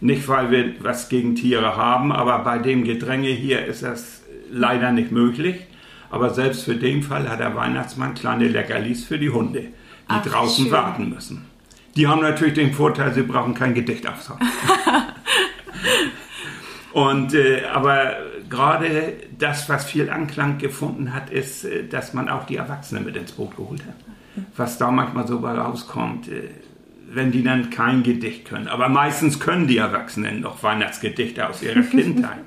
Nicht, 0.00 0.28
weil 0.28 0.50
wir 0.50 0.74
was 0.80 1.08
gegen 1.08 1.34
Tiere 1.34 1.76
haben, 1.76 2.12
aber 2.12 2.38
bei 2.40 2.58
dem 2.58 2.84
Gedränge 2.84 3.28
hier 3.28 3.64
ist 3.64 3.82
das 3.82 4.22
leider 4.50 4.92
nicht 4.92 5.12
möglich. 5.12 5.56
Aber 6.10 6.30
selbst 6.30 6.64
für 6.64 6.76
den 6.76 7.02
Fall 7.02 7.28
hat 7.28 7.40
der 7.40 7.56
Weihnachtsmann 7.56 8.14
kleine 8.14 8.48
Leckerlis 8.48 9.04
für 9.04 9.18
die 9.18 9.30
Hunde, 9.30 9.60
die 9.60 9.68
Ach, 10.08 10.24
draußen 10.24 10.64
schön. 10.64 10.72
warten 10.72 11.10
müssen. 11.10 11.46
Die 11.96 12.06
haben 12.06 12.20
natürlich 12.20 12.54
den 12.54 12.72
Vorteil, 12.72 13.14
sie 13.14 13.22
brauchen 13.22 13.54
kein 13.54 13.74
Gedicht 13.74 14.06
aufsagen. 14.06 14.46
Und 16.92 17.34
äh, 17.34 17.64
aber 17.72 18.14
gerade 18.48 19.14
das, 19.36 19.68
was 19.68 19.84
viel 19.84 20.10
Anklang 20.10 20.58
gefunden 20.58 21.12
hat, 21.12 21.30
ist, 21.30 21.64
äh, 21.64 21.88
dass 21.88 22.14
man 22.14 22.28
auch 22.28 22.44
die 22.44 22.56
Erwachsenen 22.56 23.04
mit 23.04 23.16
ins 23.16 23.32
Boot 23.32 23.56
geholt 23.56 23.82
hat. 23.84 23.96
Was 24.56 24.78
da 24.78 24.90
manchmal 24.90 25.26
so 25.26 25.40
bei 25.40 25.52
rauskommt, 25.52 26.28
äh, 26.28 26.50
wenn 27.14 27.30
die 27.30 27.42
dann 27.42 27.70
kein 27.70 28.02
Gedicht 28.02 28.46
können. 28.46 28.68
Aber 28.68 28.88
meistens 28.88 29.40
können 29.40 29.66
die 29.66 29.78
Erwachsenen 29.78 30.40
noch 30.40 30.62
Weihnachtsgedichte 30.62 31.48
aus 31.48 31.62
ihrer 31.62 31.82
Kindheit. 31.90 32.40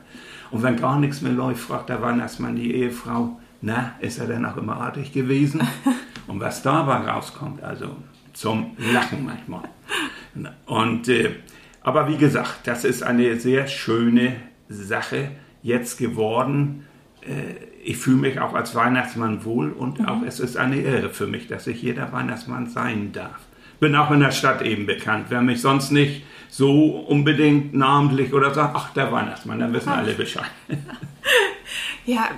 Und 0.52 0.64
wenn 0.64 0.78
gar 0.78 1.00
nichts 1.00 1.22
mehr 1.22 1.34
läuft, 1.34 1.62
fragt 1.62 1.90
der 1.90 2.02
Weihnachtsmann 2.02 2.56
die 2.56 2.74
Ehefrau, 2.74 3.40
na, 3.62 3.96
ist 4.00 4.20
er 4.20 4.28
denn 4.28 4.46
auch 4.46 4.58
immer 4.58 4.78
artig 4.78 5.12
gewesen? 5.12 5.62
Und 6.28 6.40
was 6.40 6.62
dabei 6.62 7.10
rauskommt, 7.10 7.64
also 7.64 7.96
zum 8.34 8.78
Lachen 8.94 9.26
manchmal. 9.26 9.64
Und, 10.66 11.08
äh, 11.08 11.32
aber 11.82 12.08
wie 12.10 12.18
gesagt, 12.18 12.68
das 12.68 12.84
ist 12.84 13.02
eine 13.02 13.40
sehr 13.40 13.68
schöne 13.68 14.36
Sache 14.70 15.32
jetzt 15.64 15.98
geworden. 15.98 16.86
Äh, 17.22 17.66
ich 17.84 17.98
fühle 17.98 18.18
mich 18.18 18.40
auch 18.40 18.54
als 18.54 18.76
Weihnachtsmann 18.76 19.46
wohl 19.46 19.72
und 19.72 20.00
mhm. 20.00 20.06
auch 20.06 20.22
es 20.22 20.40
ist 20.40 20.58
eine 20.58 20.76
Ehre 20.82 21.10
für 21.10 21.26
mich, 21.26 21.48
dass 21.48 21.66
ich 21.66 21.82
jeder 21.82 22.12
Weihnachtsmann 22.12 22.68
sein 22.68 23.12
darf 23.14 23.47
bin 23.80 23.96
auch 23.96 24.12
in 24.12 24.20
der 24.20 24.32
Stadt 24.32 24.62
eben 24.62 24.86
bekannt. 24.86 25.28
Wer 25.30 25.42
mich 25.42 25.62
sonst 25.62 25.92
nicht 25.92 26.24
so 26.50 27.06
unbedingt 27.08 27.74
namentlich 27.74 28.34
oder 28.34 28.54
sagt, 28.54 28.76
ach, 28.76 28.94
der 28.94 29.12
Weihnachtsmann, 29.12 29.60
dann 29.60 29.74
wissen 29.74 29.90
alle 29.90 30.14
Bescheid. 30.14 30.50
Ja, 32.08 32.30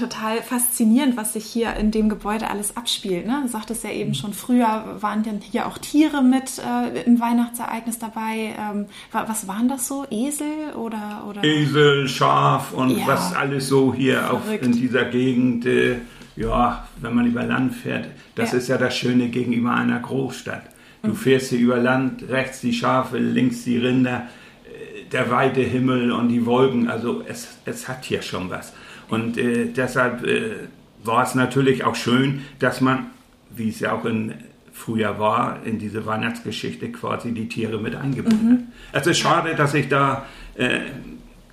total 0.00 0.40
faszinierend, 0.40 1.14
was 1.18 1.34
sich 1.34 1.44
hier 1.44 1.76
in 1.76 1.90
dem 1.90 2.08
Gebäude 2.08 2.48
alles 2.48 2.78
abspielt. 2.78 3.26
Ne? 3.26 3.40
Du 3.42 3.48
sagtest 3.48 3.84
ja 3.84 3.90
eben 3.90 4.14
schon, 4.14 4.32
früher 4.32 4.96
waren 5.00 5.22
dann 5.22 5.40
hier 5.42 5.66
auch 5.66 5.76
Tiere 5.76 6.22
mit 6.22 6.58
äh, 6.58 7.02
im 7.02 7.20
Weihnachtsereignis 7.20 7.98
dabei. 7.98 8.54
Ähm, 8.58 8.86
was 9.12 9.46
waren 9.46 9.68
das 9.68 9.86
so? 9.86 10.06
Esel 10.10 10.72
oder? 10.74 11.26
oder? 11.28 11.44
Esel, 11.44 12.08
Schaf 12.08 12.72
und 12.72 12.96
ja. 12.96 13.06
was 13.06 13.34
alles 13.34 13.68
so 13.68 13.92
hier 13.92 14.32
auch 14.32 14.50
in 14.50 14.72
dieser 14.72 15.04
Gegend. 15.04 15.66
Äh, 15.66 15.96
ja, 16.36 16.88
wenn 16.96 17.14
man 17.14 17.26
über 17.26 17.42
Land 17.42 17.74
fährt, 17.74 18.06
das 18.36 18.52
ja. 18.52 18.58
ist 18.58 18.68
ja 18.68 18.78
das 18.78 18.96
Schöne 18.96 19.28
gegenüber 19.28 19.74
einer 19.74 19.98
Großstadt. 19.98 20.62
Du 21.02 21.14
fährst 21.14 21.50
hier 21.50 21.60
über 21.60 21.78
Land, 21.78 22.28
rechts 22.28 22.60
die 22.60 22.72
Schafe, 22.72 23.18
links 23.18 23.64
die 23.64 23.78
Rinder, 23.78 24.28
äh, 24.64 25.08
der 25.10 25.30
weite 25.30 25.60
Himmel 25.60 26.12
und 26.12 26.28
die 26.28 26.44
Wolken. 26.44 26.88
Also 26.88 27.22
es, 27.26 27.48
es 27.64 27.88
hat 27.88 28.04
hier 28.04 28.22
schon 28.22 28.50
was. 28.50 28.72
Und 29.08 29.38
äh, 29.38 29.66
deshalb 29.66 30.24
äh, 30.24 30.68
war 31.02 31.24
es 31.24 31.34
natürlich 31.34 31.84
auch 31.84 31.96
schön, 31.96 32.42
dass 32.58 32.80
man, 32.80 33.06
wie 33.50 33.70
es 33.70 33.80
ja 33.80 33.92
auch 33.92 34.04
in 34.04 34.34
früher 34.72 35.18
war, 35.18 35.58
in 35.64 35.78
diese 35.78 36.06
Weihnachtsgeschichte 36.06 36.90
quasi 36.90 37.32
die 37.32 37.48
Tiere 37.48 37.78
mit 37.78 37.94
eingebunden 37.94 38.48
mhm. 38.48 38.52
hat. 38.92 39.02
Es 39.02 39.06
ist 39.06 39.18
schade, 39.18 39.54
dass 39.54 39.74
ich 39.74 39.88
da 39.88 40.26
äh, 40.54 40.80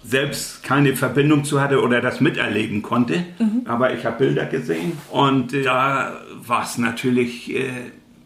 selbst 0.04 0.64
keine 0.64 0.96
Verbindung 0.96 1.44
zu 1.44 1.60
hatte 1.60 1.82
oder 1.82 2.00
das 2.00 2.22
miterleben 2.22 2.82
konnte, 2.82 3.26
mhm. 3.40 3.62
aber 3.66 3.94
ich 3.94 4.06
habe 4.06 4.18
Bilder 4.20 4.46
gesehen 4.46 4.94
und 5.12 5.54
äh, 5.54 5.64
da 5.64 6.22
war 6.46 6.64
es 6.64 6.78
natürlich 6.78 7.54
äh, 7.54 7.72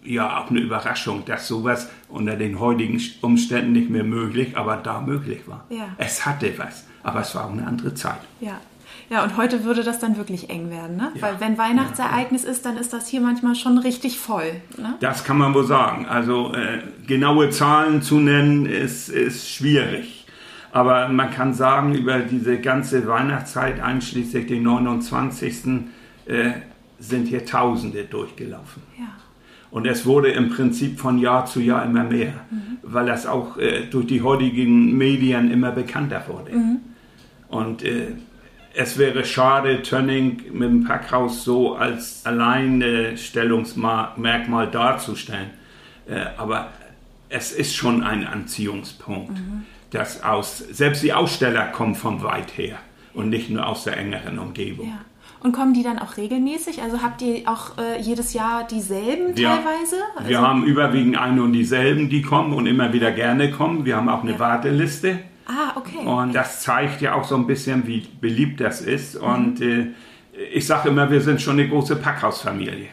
ja 0.03 0.39
auch 0.39 0.49
eine 0.49 0.59
Überraschung, 0.59 1.23
dass 1.25 1.47
sowas 1.47 1.89
unter 2.09 2.35
den 2.35 2.59
heutigen 2.59 3.01
Umständen 3.21 3.71
nicht 3.71 3.89
mehr 3.89 4.03
möglich, 4.03 4.57
aber 4.57 4.77
da 4.77 5.01
möglich 5.01 5.41
war. 5.47 5.65
Ja. 5.69 5.89
Es 5.97 6.25
hatte 6.25 6.53
was, 6.57 6.85
aber 7.03 7.21
es 7.21 7.35
war 7.35 7.45
auch 7.45 7.51
eine 7.51 7.65
andere 7.65 7.93
Zeit. 7.93 8.19
Ja. 8.39 8.59
Ja, 9.09 9.23
und 9.23 9.35
heute 9.35 9.65
würde 9.65 9.83
das 9.83 9.99
dann 9.99 10.15
wirklich 10.15 10.49
eng 10.49 10.69
werden, 10.69 10.95
ne? 10.95 11.11
Ja. 11.15 11.21
Weil 11.21 11.39
wenn 11.41 11.57
Weihnachtsereignis 11.57 12.45
ja. 12.45 12.51
ist, 12.51 12.65
dann 12.65 12.77
ist 12.77 12.93
das 12.93 13.09
hier 13.09 13.19
manchmal 13.19 13.55
schon 13.55 13.77
richtig 13.77 14.17
voll. 14.17 14.61
Ne? 14.77 14.95
Das 15.01 15.25
kann 15.25 15.37
man 15.37 15.53
wohl 15.53 15.65
sagen. 15.65 16.05
Also 16.05 16.53
äh, 16.53 16.79
genaue 17.07 17.49
Zahlen 17.49 18.01
zu 18.01 18.19
nennen 18.19 18.65
ist, 18.65 19.09
ist 19.09 19.49
schwierig. 19.49 20.25
Aber 20.71 21.09
man 21.09 21.29
kann 21.29 21.53
sagen, 21.53 21.93
über 21.93 22.19
diese 22.19 22.59
ganze 22.59 23.05
Weihnachtszeit, 23.05 23.81
einschließlich 23.81 24.47
den 24.47 24.63
29. 24.63 25.83
Äh, 26.25 26.51
sind 26.99 27.27
hier 27.27 27.45
Tausende 27.45 28.05
durchgelaufen. 28.05 28.81
Ja. 28.97 29.07
Und 29.71 29.87
es 29.87 30.05
wurde 30.05 30.29
im 30.31 30.49
Prinzip 30.49 30.99
von 30.99 31.17
Jahr 31.17 31.45
zu 31.45 31.61
Jahr 31.61 31.85
immer 31.85 32.03
mehr, 32.03 32.33
mhm. 32.49 32.79
weil 32.83 33.05
das 33.05 33.25
auch 33.25 33.57
äh, 33.57 33.85
durch 33.89 34.05
die 34.05 34.21
heutigen 34.21 34.97
Medien 34.97 35.49
immer 35.49 35.71
bekannter 35.71 36.25
wurde. 36.27 36.51
Mhm. 36.51 36.79
Und 37.47 37.81
äh, 37.83 38.07
es 38.73 38.97
wäre 38.97 39.23
schade, 39.25 39.81
Tönning 39.81 40.43
mit 40.51 40.69
dem 40.69 40.83
Packhaus 40.83 41.45
so 41.45 41.75
als 41.75 42.25
Alleinstellungsmerkmal 42.25 44.69
darzustellen. 44.69 45.51
Äh, 46.07 46.25
aber 46.37 46.67
es 47.29 47.53
ist 47.53 47.75
schon 47.75 48.03
ein 48.03 48.27
Anziehungspunkt, 48.27 49.39
mhm. 49.39 49.63
dass 49.91 50.21
aus, 50.23 50.57
selbst 50.57 51.01
die 51.01 51.13
Aussteller 51.13 51.67
kommen 51.67 51.95
von 51.95 52.23
weit 52.23 52.57
her 52.57 52.75
und 53.13 53.29
nicht 53.29 53.49
nur 53.49 53.65
aus 53.65 53.85
der 53.85 53.95
engeren 53.97 54.37
Umgebung. 54.37 54.89
Ja. 54.89 54.99
Und 55.43 55.53
kommen 55.53 55.73
die 55.73 55.81
dann 55.83 55.97
auch 55.97 56.17
regelmäßig? 56.17 56.81
Also 56.83 57.01
habt 57.01 57.21
ihr 57.23 57.47
auch 57.49 57.77
äh, 57.77 57.99
jedes 57.99 58.33
Jahr 58.33 58.65
dieselben 58.67 59.35
Wir- 59.35 59.47
teilweise? 59.49 59.95
Also, 60.15 60.29
Wir 60.29 60.39
haben 60.41 60.63
überwiegend 60.65 61.17
eine 61.17 61.41
und 61.43 61.53
dieselben, 61.53 62.09
die 62.09 62.21
kommen 62.21 62.53
und 62.53 62.67
immer 62.67 62.93
wieder 62.93 63.11
gerne 63.11 63.49
kommen. 63.51 63.83
Wir 63.85 63.97
haben 63.97 64.07
auch 64.09 64.23
eine 64.23 64.37
Warteliste. 64.39 65.19
ah, 65.47 65.73
okay. 65.75 66.05
Und 66.05 66.33
das 66.35 66.61
zeigt 66.61 67.01
ja 67.01 67.15
auch 67.15 67.23
so 67.23 67.35
ein 67.35 67.47
bisschen, 67.47 67.87
wie 67.87 68.07
beliebt 68.21 68.61
das 68.61 68.81
ist. 68.81 69.19
Mhm. 69.19 69.27
Und 69.27 69.61
äh, 69.61 69.87
ich 70.53 70.65
sage 70.67 70.89
immer, 70.89 71.09
wir 71.09 71.21
sind 71.21 71.41
schon 71.41 71.59
eine 71.59 71.67
große 71.67 71.95
Packhausfamilie. 71.95 72.87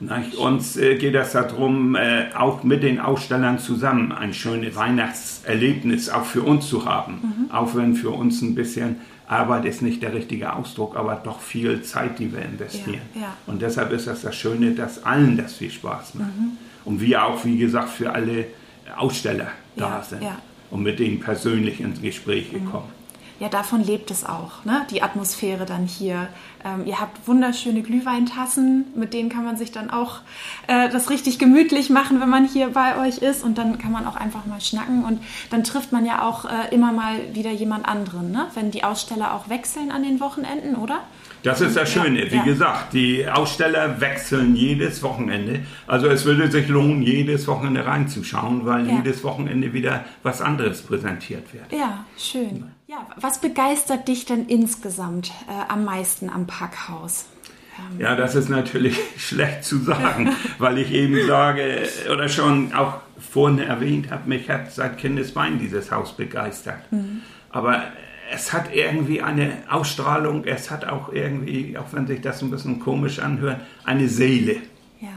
Nicht? 0.00 0.34
Uns 0.36 0.76
äh, 0.78 0.96
geht 0.96 1.14
es 1.14 1.32
darum, 1.32 1.94
äh, 1.94 2.26
auch 2.36 2.64
mit 2.64 2.82
den 2.82 2.98
Ausstellern 3.00 3.58
zusammen 3.58 4.12
ein 4.12 4.32
schönes 4.34 4.74
Weihnachtserlebnis 4.74 6.08
auch 6.08 6.24
für 6.24 6.42
uns 6.42 6.68
zu 6.68 6.84
haben. 6.86 7.20
Mhm. 7.46 7.50
Auch 7.54 7.74
wenn 7.74 7.94
für 7.94 8.10
uns 8.10 8.40
ein 8.42 8.54
bisschen 8.54 8.96
Arbeit 9.30 9.64
ist 9.64 9.80
nicht 9.80 10.02
der 10.02 10.12
richtige 10.12 10.52
Ausdruck, 10.54 10.96
aber 10.96 11.14
doch 11.22 11.40
viel 11.40 11.82
Zeit, 11.82 12.18
die 12.18 12.32
wir 12.32 12.42
investieren. 12.42 13.02
Ja, 13.14 13.20
ja. 13.20 13.36
Und 13.46 13.62
deshalb 13.62 13.92
ist 13.92 14.08
das 14.08 14.22
das 14.22 14.34
Schöne, 14.34 14.72
dass 14.72 15.04
allen 15.04 15.36
das 15.36 15.54
viel 15.54 15.70
Spaß 15.70 16.14
macht. 16.14 16.30
Und 16.84 17.00
wir 17.00 17.24
auch, 17.24 17.44
wie 17.44 17.56
gesagt, 17.56 17.90
für 17.90 18.12
alle 18.12 18.46
Aussteller 18.96 19.48
da 19.76 20.02
sind 20.02 20.26
und 20.70 20.82
mit 20.82 20.98
denen 20.98 21.20
persönlich 21.20 21.80
ins 21.80 22.02
Gespräch 22.02 22.50
gekommen. 22.50 22.88
Ja, 23.40 23.48
davon 23.48 23.82
lebt 23.82 24.10
es 24.10 24.26
auch, 24.26 24.66
ne? 24.66 24.86
die 24.90 25.02
Atmosphäre 25.02 25.64
dann 25.64 25.86
hier. 25.86 26.28
Ähm, 26.62 26.84
ihr 26.84 27.00
habt 27.00 27.26
wunderschöne 27.26 27.80
Glühweintassen, 27.80 28.84
mit 28.94 29.14
denen 29.14 29.30
kann 29.30 29.46
man 29.46 29.56
sich 29.56 29.72
dann 29.72 29.88
auch 29.88 30.18
äh, 30.66 30.90
das 30.90 31.08
richtig 31.08 31.38
gemütlich 31.38 31.88
machen, 31.88 32.20
wenn 32.20 32.28
man 32.28 32.46
hier 32.46 32.68
bei 32.68 32.98
euch 32.98 33.16
ist. 33.16 33.42
Und 33.42 33.56
dann 33.56 33.78
kann 33.78 33.92
man 33.92 34.06
auch 34.06 34.16
einfach 34.16 34.44
mal 34.44 34.60
schnacken. 34.60 35.06
Und 35.06 35.22
dann 35.48 35.64
trifft 35.64 35.90
man 35.90 36.04
ja 36.04 36.20
auch 36.20 36.44
äh, 36.44 36.68
immer 36.70 36.92
mal 36.92 37.34
wieder 37.34 37.50
jemand 37.50 37.88
anderen, 37.88 38.30
ne? 38.30 38.48
wenn 38.52 38.70
die 38.70 38.84
Aussteller 38.84 39.32
auch 39.32 39.48
wechseln 39.48 39.90
an 39.90 40.02
den 40.02 40.20
Wochenenden, 40.20 40.76
oder? 40.76 40.98
Das 41.42 41.60
ist 41.60 41.76
das 41.76 41.94
Ja, 41.94 42.02
Schöne. 42.02 42.30
Wie 42.30 42.36
ja. 42.36 42.42
gesagt, 42.44 42.92
die 42.92 43.26
Aussteller 43.28 44.00
wechseln 44.00 44.56
jedes 44.56 45.02
Wochenende. 45.02 45.60
Also 45.86 46.08
es 46.08 46.24
würde 46.24 46.50
sich 46.50 46.68
lohnen, 46.68 47.02
jedes 47.02 47.46
Wochenende 47.48 47.86
reinzuschauen, 47.86 48.66
weil 48.66 48.86
Ja. 48.88 48.96
jedes 48.96 49.24
Wochenende 49.24 49.72
wieder 49.72 50.04
was 50.22 50.42
anderes 50.42 50.82
präsentiert 50.82 51.52
wird. 51.54 51.72
Ja, 51.72 52.04
schön. 52.18 52.64
Ja, 52.86 53.06
was 53.16 53.40
begeistert 53.40 54.08
dich 54.08 54.24
denn 54.26 54.46
insgesamt 54.46 55.30
äh, 55.48 55.72
am 55.72 55.84
meisten 55.84 56.28
am 56.28 56.46
Packhaus? 56.46 57.26
Ja, 57.98 58.14
das 58.14 58.34
ist 58.34 58.50
natürlich 58.50 58.98
schlecht 59.16 59.64
zu 59.64 59.78
sagen, 59.78 60.30
weil 60.58 60.76
ich 60.78 60.92
eben 60.92 61.26
sage 61.26 61.88
oder 62.12 62.28
schon 62.28 62.74
auch 62.74 62.94
vorhin 63.18 63.58
erwähnt 63.58 64.10
habe, 64.10 64.28
mich 64.28 64.50
hat 64.50 64.70
seit 64.72 64.98
Kindesbein 64.98 65.58
dieses 65.58 65.90
Haus 65.90 66.14
begeistert. 66.14 66.80
Aber 67.50 67.82
es 68.32 68.52
hat 68.52 68.74
irgendwie 68.74 69.22
eine 69.22 69.52
Ausstrahlung, 69.68 70.44
es 70.44 70.70
hat 70.70 70.84
auch 70.84 71.12
irgendwie, 71.12 71.76
auch 71.76 71.92
wenn 71.92 72.06
sich 72.06 72.20
das 72.20 72.42
ein 72.42 72.50
bisschen 72.50 72.80
komisch 72.80 73.18
anhört, 73.18 73.60
eine 73.84 74.08
Seele. 74.08 74.56
Ja. 75.00 75.08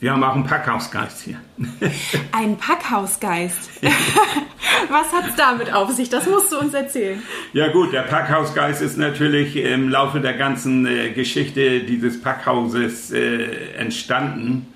Wir 0.00 0.12
haben 0.12 0.22
auch 0.22 0.34
einen 0.34 0.44
Packhausgeist 0.44 1.22
hier. 1.22 1.40
Ein 2.32 2.56
Packhausgeist. 2.56 3.82
Was 4.90 5.12
hat's 5.12 5.34
damit 5.36 5.72
auf 5.72 5.90
sich? 5.90 6.08
Das 6.08 6.28
musst 6.28 6.52
du 6.52 6.60
uns 6.60 6.72
erzählen. 6.72 7.20
Ja 7.52 7.72
gut, 7.72 7.92
der 7.92 8.02
Packhausgeist 8.02 8.80
ist 8.80 8.96
natürlich 8.96 9.56
im 9.56 9.88
Laufe 9.88 10.20
der 10.20 10.34
ganzen 10.34 10.86
äh, 10.86 11.10
Geschichte 11.10 11.80
dieses 11.80 12.22
Packhauses 12.22 13.10
äh, 13.10 13.72
entstanden. 13.76 14.68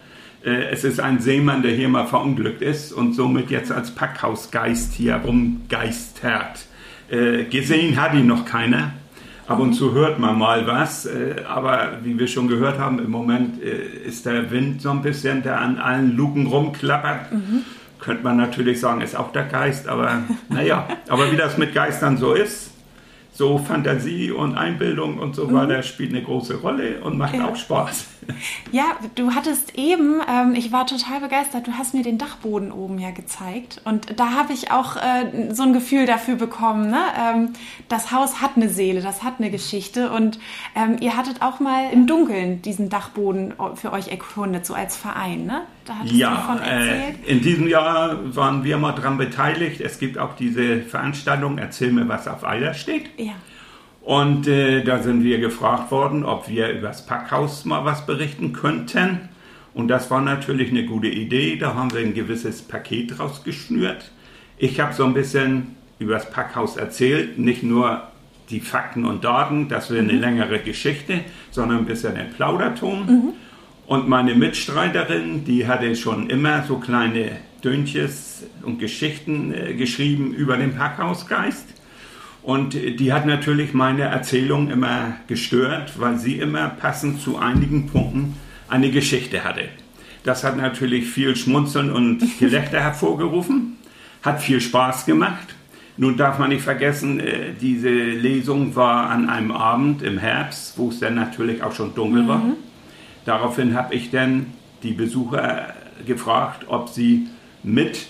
Äh, 0.45 0.71
es 0.71 0.83
ist 0.83 0.99
ein 0.99 1.21
Seemann, 1.21 1.63
der 1.63 1.71
hier 1.71 1.89
mal 1.89 2.09
verunglückt 2.09 2.61
ist 2.61 2.93
und 2.93 3.13
somit 3.13 3.49
jetzt 3.51 3.71
als 3.71 3.95
Packhausgeist 3.95 4.93
hier 4.93 5.17
rumgeistert. 5.17 6.67
Äh, 7.13 7.45
gesehen 7.45 8.01
hat 8.01 8.15
ihn 8.15 8.27
noch 8.27 8.47
keiner. 8.47 8.95
Ab 9.47 9.59
und 9.59 9.75
zu 9.75 9.93
hört 9.93 10.19
man 10.19 10.39
mal 10.39 10.67
was, 10.67 11.05
äh, 11.05 11.43
aber 11.47 11.99
wie 12.03 12.19
wir 12.19 12.27
schon 12.27 12.49
gehört 12.49 12.79
haben, 12.79 12.99
im 13.01 13.11
Moment 13.11 13.63
äh, 13.63 14.09
ist 14.09 14.25
der 14.25 14.51
Wind 14.51 14.81
so 14.81 14.91
ein 14.91 15.03
bisschen, 15.03 15.43
der 15.43 15.61
an 15.61 15.77
allen 15.77 16.17
Luken 16.17 16.47
rumklappert. 16.47 17.27
Könnte 18.01 18.25
man 18.25 18.39
natürlich 18.39 18.81
sagen, 18.81 19.03
ist 19.03 19.15
auch 19.15 19.31
der 19.31 19.45
Geist, 19.45 19.89
aber 19.89 20.23
naja, 20.49 20.89
aber 21.07 21.31
wie 21.31 21.37
das 21.37 21.59
mit 21.59 21.75
Geistern 21.75 22.17
so 22.17 22.33
ist, 22.33 22.72
so 23.35 23.57
Fantasie 23.59 24.31
und 24.31 24.57
Einbildung 24.57 25.19
und 25.19 25.35
so 25.35 25.51
weiter 25.53 25.83
spielt 25.83 26.11
eine 26.11 26.23
große 26.23 26.57
Rolle 26.61 27.01
und 27.03 27.17
macht 27.19 27.35
Ja. 27.35 27.49
auch 27.49 27.57
Spaß. 27.57 28.07
Ja, 28.71 28.85
du 29.17 29.35
hattest 29.35 29.77
eben, 29.77 30.21
ähm, 30.33 30.55
ich 30.55 30.71
war 30.71 30.87
total 30.87 31.19
begeistert, 31.21 31.67
du 31.67 31.73
hast 31.73 31.93
mir 31.93 32.05
den 32.05 32.19
Dachboden 32.19 32.71
oben 32.71 33.01
ja 33.01 33.11
gezeigt 33.11 33.81
und 33.85 34.19
da 34.21 34.31
habe 34.35 34.53
ich 34.53 34.71
auch 34.71 34.95
äh, 34.97 35.53
so 35.53 35.65
ein 35.65 35.73
Gefühl 35.73 36.07
dafür 36.07 36.37
bekommen, 36.37 36.89
ne? 36.89 37.01
ähm, 37.21 37.49
das 37.89 38.13
Haus 38.13 38.41
hat 38.41 38.53
eine 38.55 38.69
Seele, 38.69 39.01
das 39.01 39.25
hat 39.25 39.35
eine 39.41 39.51
Geschichte 39.51 40.13
und 40.13 40.39
ähm, 40.77 40.99
ihr 41.01 41.17
hattet 41.17 41.43
auch 41.43 41.59
mal 41.59 41.91
im 41.93 42.07
Dunkeln 42.07 42.63
diesen 42.63 42.89
Dachboden 42.91 43.55
für 43.75 43.93
euch 43.93 44.07
erkundet, 44.09 44.67
so 44.67 44.75
als 44.75 44.97
Verein, 44.97 45.45
ne? 45.45 45.63
Da 45.85 45.95
hattest 45.99 46.15
du 46.15 46.19
Ja, 46.19 46.31
davon 46.35 46.59
erzählt. 46.59 47.27
äh, 47.27 47.31
in 47.31 47.41
diesem 47.43 47.67
Jahr 47.69 48.19
waren 48.37 48.65
wir 48.65 48.77
mal 48.79 48.93
dran 48.93 49.19
beteiligt. 49.19 49.81
Es 49.81 49.99
gibt 49.99 50.19
auch 50.19 50.37
diese 50.37 50.81
Veranstaltung, 50.81 51.59
erzähl 51.59 51.93
mir, 51.93 52.09
was 52.09 52.29
auf 52.29 52.45
Eiler 52.45 52.75
steht. 52.75 53.11
ja. 53.19 53.33
Und 54.05 54.49
äh, 54.49 54.83
da 54.83 55.01
sind 55.01 55.23
wir 55.23 55.39
gefragt 55.39 55.93
worden, 55.93 56.25
ob 56.25 56.49
wir 56.49 56.71
über 56.71 56.89
das 56.89 57.07
Packhaus 57.07 57.65
mal 57.65 57.85
was 57.85 58.05
berichten 58.05 58.53
könnten. 58.53 59.29
Und 59.75 59.87
das 59.87 60.11
war 60.11 60.21
natürlich 60.21 60.71
eine 60.71 60.85
gute 60.87 61.07
Idee. 61.07 61.57
Da 61.57 61.75
haben 61.75 61.93
wir 61.93 62.01
ein 62.01 62.13
gewisses 62.13 62.63
Paket 62.63 63.17
draus 63.17 63.45
geschnürt. 63.45 64.11
Ich 64.59 64.81
habe 64.81 64.93
so 64.93 65.05
ein 65.05 65.15
bisschen 65.15 65.77
über 66.01 66.15
das 66.15 66.29
Packhaus 66.31 66.77
erzählt, 66.77 67.39
nicht 67.39 67.63
nur 67.63 68.03
die 68.51 68.59
Fakten 68.61 69.05
und 69.05 69.23
Daten, 69.23 69.69
das 69.69 69.89
wäre 69.91 70.03
eine 70.03 70.13
längere 70.15 70.59
Geschichte, 70.59 71.21
sondern 71.53 71.79
ein 71.79 71.85
bisschen 71.87 72.17
ein 72.17 72.31
Plauderton. 72.33 73.35
Und 73.93 74.09
meine 74.09 74.35
Mitstreiterin, 74.35 75.45
die 75.45 75.69
hatte 75.69 75.95
schon 75.97 76.31
immer 76.31 76.63
so 76.63 76.79
kleine 76.79 77.33
Dönches 77.63 78.43
und 78.63 78.79
Geschichten 78.79 79.53
äh, 79.53 79.75
geschrieben 79.75 80.33
über 80.33 80.57
den 80.57 80.75
Packhausgeist. 80.75 81.67
Und 82.43 82.73
die 82.73 83.13
hat 83.13 83.27
natürlich 83.27 83.75
meine 83.75 84.05
Erzählung 84.05 84.71
immer 84.71 85.17
gestört, 85.27 86.01
weil 86.01 86.17
sie 86.17 86.39
immer 86.39 86.71
passend 86.71 87.21
zu 87.21 87.37
einigen 87.37 87.87
Punkten 87.87 88.37
eine 88.67 88.91
Geschichte 88.91 89.45
hatte. 89.45 89.65
Das 90.25 90.43
hat 90.43 90.57
natürlich 90.57 91.05
viel 91.05 91.37
Schmunzeln 91.37 91.93
und 91.93 92.23
Gelächter 92.39 92.81
hervorgerufen, 92.81 93.77
hat 94.23 94.41
viel 94.41 94.63
Spaß 94.63 95.05
gemacht. 95.05 95.55
Nun 95.99 96.17
darf 96.17 96.39
man 96.39 96.49
nicht 96.49 96.63
vergessen, 96.63 97.21
äh, 97.21 97.53
diese 97.61 97.91
Lesung 97.91 98.75
war 98.75 99.11
an 99.11 99.29
einem 99.29 99.51
Abend 99.51 100.01
im 100.01 100.17
Herbst, 100.17 100.79
wo 100.79 100.89
es 100.89 100.99
dann 100.99 101.15
natürlich 101.15 101.63
auch 101.63 101.75
schon 101.75 101.95
dunkel 101.95 102.27
war. 102.27 102.41
Daraufhin 103.25 103.75
habe 103.75 103.95
ich 103.95 104.11
dann 104.11 104.47
die 104.83 104.93
Besucher 104.93 105.75
gefragt, 106.07 106.67
ob 106.69 106.89
sie 106.89 107.29
mit 107.63 108.07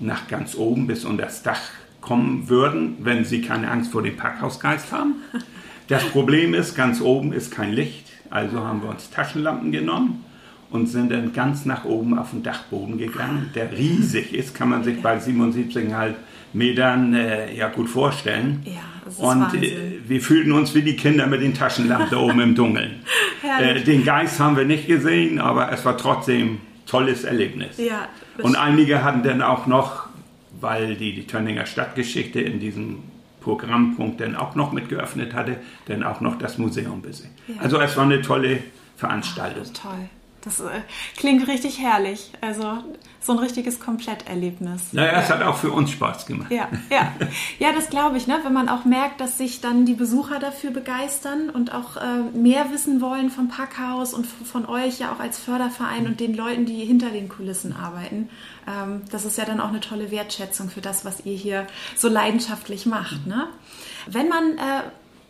nach 0.00 0.28
ganz 0.28 0.54
oben 0.56 0.86
bis 0.86 1.04
unter 1.04 1.24
das 1.24 1.42
Dach 1.42 1.60
kommen 2.00 2.48
würden, 2.48 2.96
wenn 3.00 3.24
sie 3.24 3.40
keine 3.42 3.70
Angst 3.70 3.92
vor 3.92 4.02
dem 4.02 4.16
Packhausgeist 4.16 4.92
haben. 4.92 5.14
Das 5.88 6.04
Problem 6.04 6.54
ist, 6.54 6.74
ganz 6.74 7.00
oben 7.00 7.32
ist 7.32 7.50
kein 7.50 7.72
Licht, 7.72 8.06
also 8.30 8.60
haben 8.60 8.82
wir 8.82 8.88
uns 8.88 9.10
Taschenlampen 9.10 9.70
genommen 9.70 10.24
und 10.70 10.86
sind 10.86 11.12
dann 11.12 11.32
ganz 11.32 11.66
nach 11.66 11.84
oben 11.84 12.18
auf 12.18 12.30
den 12.30 12.42
Dachboden 12.42 12.98
gegangen, 12.98 13.50
der 13.54 13.72
riesig 13.72 14.32
ist, 14.34 14.54
kann 14.54 14.70
man 14.70 14.82
sich 14.82 15.00
bei 15.02 15.18
77,5 15.18 16.14
Metern 16.54 17.14
äh, 17.14 17.54
ja 17.54 17.68
gut 17.68 17.88
vorstellen. 17.90 18.62
Ja, 18.64 18.72
das 19.04 19.14
ist 19.14 19.20
und 19.20 19.40
Wahnsinn. 19.40 19.62
äh, 19.62 19.68
wir 20.06 20.20
fühlten 20.20 20.52
uns 20.52 20.74
wie 20.74 20.82
die 20.82 20.96
Kinder 20.96 21.26
mit 21.26 21.42
den 21.42 21.54
Taschenlampen 21.54 22.08
da 22.10 22.16
oben 22.18 22.40
im 22.40 22.54
Dunkeln. 22.54 23.02
Äh, 23.60 23.82
den 23.82 24.04
Geist 24.04 24.40
haben 24.40 24.56
wir 24.56 24.64
nicht 24.64 24.86
gesehen, 24.86 25.38
aber 25.38 25.70
es 25.70 25.84
war 25.84 25.98
trotzdem 25.98 26.60
tolles 26.86 27.24
Erlebnis. 27.24 27.76
Ja, 27.76 28.08
Und 28.38 28.56
einige 28.56 29.04
hatten 29.04 29.22
dann 29.22 29.42
auch 29.42 29.66
noch, 29.66 30.06
weil 30.60 30.94
die, 30.96 31.14
die 31.14 31.26
Tönninger 31.26 31.66
Stadtgeschichte 31.66 32.40
in 32.40 32.58
diesem 32.58 33.00
Programmpunkt 33.42 34.18
dann 34.22 34.34
auch 34.34 34.54
noch 34.54 34.72
mit 34.72 34.88
geöffnet 34.88 35.34
hatte, 35.34 35.56
dann 35.86 36.02
auch 36.02 36.22
noch 36.22 36.38
das 36.38 36.56
Museum 36.56 37.02
besehen. 37.02 37.30
Also 37.60 37.78
es 37.78 37.96
war 37.98 38.04
eine 38.04 38.22
tolle 38.22 38.60
Veranstaltung. 38.96 39.64
toll. 39.74 40.08
Das 40.44 40.60
äh, 40.60 40.82
klingt 41.16 41.48
richtig 41.48 41.80
herrlich. 41.80 42.30
Also 42.40 42.78
so 43.20 43.32
ein 43.32 43.38
richtiges 43.38 43.80
Kompletterlebnis. 43.80 44.92
Naja, 44.92 45.20
es 45.20 45.30
hat 45.30 45.42
auch 45.42 45.56
für 45.56 45.70
uns 45.70 45.90
Spaß 45.90 46.26
gemacht. 46.26 46.50
Ja, 46.50 46.68
ja. 46.90 47.12
Ja, 47.58 47.72
das 47.72 47.88
glaube 47.88 48.18
ich, 48.18 48.26
ne? 48.26 48.38
wenn 48.42 48.52
man 48.52 48.68
auch 48.68 48.84
merkt, 48.84 49.20
dass 49.20 49.38
sich 49.38 49.62
dann 49.62 49.86
die 49.86 49.94
Besucher 49.94 50.38
dafür 50.38 50.70
begeistern 50.70 51.48
und 51.48 51.72
auch 51.72 51.96
äh, 51.96 52.36
mehr 52.36 52.70
wissen 52.70 53.00
wollen 53.00 53.30
vom 53.30 53.48
Packhaus 53.48 54.12
und 54.12 54.26
von 54.26 54.66
euch 54.66 54.98
ja 54.98 55.12
auch 55.12 55.20
als 55.20 55.38
Förderverein 55.38 56.06
und 56.06 56.20
den 56.20 56.34
Leuten, 56.34 56.66
die 56.66 56.84
hinter 56.84 57.08
den 57.08 57.30
Kulissen 57.30 57.74
arbeiten. 57.74 58.28
Ähm, 58.68 59.02
das 59.10 59.24
ist 59.24 59.38
ja 59.38 59.46
dann 59.46 59.60
auch 59.60 59.70
eine 59.70 59.80
tolle 59.80 60.10
Wertschätzung 60.10 60.68
für 60.68 60.82
das, 60.82 61.06
was 61.06 61.24
ihr 61.24 61.36
hier 61.36 61.66
so 61.96 62.08
leidenschaftlich 62.08 62.84
macht. 62.84 63.26
Ne? 63.26 63.48
Wenn 64.06 64.28
man 64.28 64.58
äh, 64.58 64.82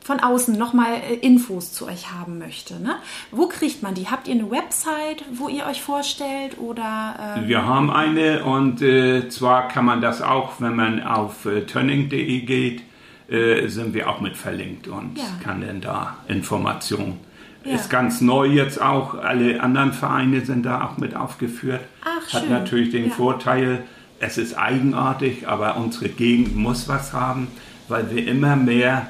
von 0.04 0.20
außen 0.20 0.56
nochmal 0.56 0.94
äh, 1.10 1.14
Infos 1.14 1.72
zu 1.72 1.86
euch 1.86 2.12
haben 2.12 2.38
möchte, 2.38 2.78
ne? 2.80 2.96
wo 3.32 3.48
kriegt 3.48 3.82
man 3.82 3.94
die? 3.94 4.06
Habt 4.08 4.28
ihr 4.28 4.34
eine 4.34 4.50
Website, 4.50 5.24
wo 5.32 5.48
ihr 5.48 5.66
euch 5.66 5.80
vorstellt 5.82 6.58
oder... 6.58 7.38
Äh, 7.42 7.48
Wir 7.48 7.66
haben 7.66 7.90
eine 7.90 8.44
und 8.44 8.80
äh, 8.82 9.28
zwar 9.30 9.66
kann 9.68 9.86
man 9.86 10.00
das 10.02 10.20
auch, 10.22 10.60
wenn 10.60 10.76
man 10.76 11.02
auf 11.02 11.46
äh, 11.46 11.62
tönning.de 11.62 12.40
geht, 12.42 12.82
äh, 13.28 13.66
sind 13.68 13.94
wir 13.94 14.10
auch 14.10 14.20
mit 14.20 14.36
verlinkt 14.36 14.86
und 14.88 15.16
Ja. 15.18 15.24
kann 15.42 15.62
dann 15.62 15.80
da 15.80 16.18
Informationen 16.28 17.18
Ja. 17.64 17.76
Ist 17.76 17.88
ganz 17.88 18.20
neu 18.20 18.44
jetzt 18.44 18.78
auch. 18.82 19.14
Alle 19.14 19.62
anderen 19.62 19.94
Vereine 19.94 20.44
sind 20.44 20.66
da 20.66 20.84
auch 20.84 20.98
mit 20.98 21.16
aufgeführt. 21.16 21.80
Ach, 22.04 22.30
Hat 22.34 22.42
schön. 22.42 22.50
natürlich 22.50 22.90
den 22.90 23.06
ja. 23.08 23.10
Vorteil, 23.10 23.84
es 24.20 24.36
ist 24.36 24.52
eigenartig, 24.58 25.48
aber 25.48 25.78
unsere 25.78 26.10
Gegend 26.10 26.54
muss 26.56 26.88
was 26.88 27.14
haben, 27.14 27.48
weil 27.88 28.10
wir 28.14 28.28
immer 28.28 28.54
mehr 28.56 29.06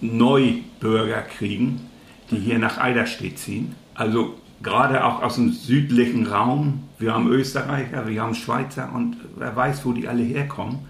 Neubürger 0.00 1.22
kriegen, 1.22 1.80
die 2.30 2.36
hier 2.36 2.58
nach 2.58 2.78
Eiderstedt 2.78 3.38
ziehen. 3.38 3.74
Also 3.94 4.34
gerade 4.62 5.04
auch 5.04 5.22
aus 5.22 5.36
dem 5.36 5.52
südlichen 5.52 6.26
Raum. 6.26 6.84
Wir 6.98 7.14
haben 7.14 7.28
Österreicher, 7.28 8.06
wir 8.06 8.22
haben 8.22 8.34
Schweizer 8.34 8.90
und 8.94 9.16
wer 9.36 9.54
weiß, 9.54 9.84
wo 9.84 9.92
die 9.92 10.08
alle 10.08 10.22
herkommen. 10.22 10.80